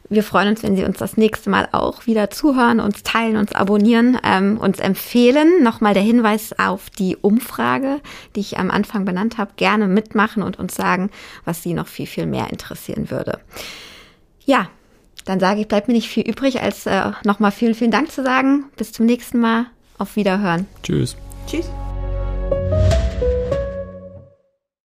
[0.09, 3.53] wir freuen uns, wenn Sie uns das nächste Mal auch wieder zuhören, uns teilen, uns
[3.53, 5.63] abonnieren, ähm, uns empfehlen.
[5.63, 7.99] Nochmal der Hinweis auf die Umfrage,
[8.35, 9.51] die ich am Anfang benannt habe.
[9.57, 11.09] Gerne mitmachen und uns sagen,
[11.45, 13.39] was Sie noch viel, viel mehr interessieren würde.
[14.45, 14.69] Ja,
[15.25, 18.23] dann sage ich, bleibt mir nicht viel übrig, als äh, nochmal vielen, vielen Dank zu
[18.23, 18.65] sagen.
[18.77, 19.65] Bis zum nächsten Mal.
[19.97, 20.67] Auf Wiederhören.
[20.83, 21.17] Tschüss.
[21.47, 21.69] Tschüss.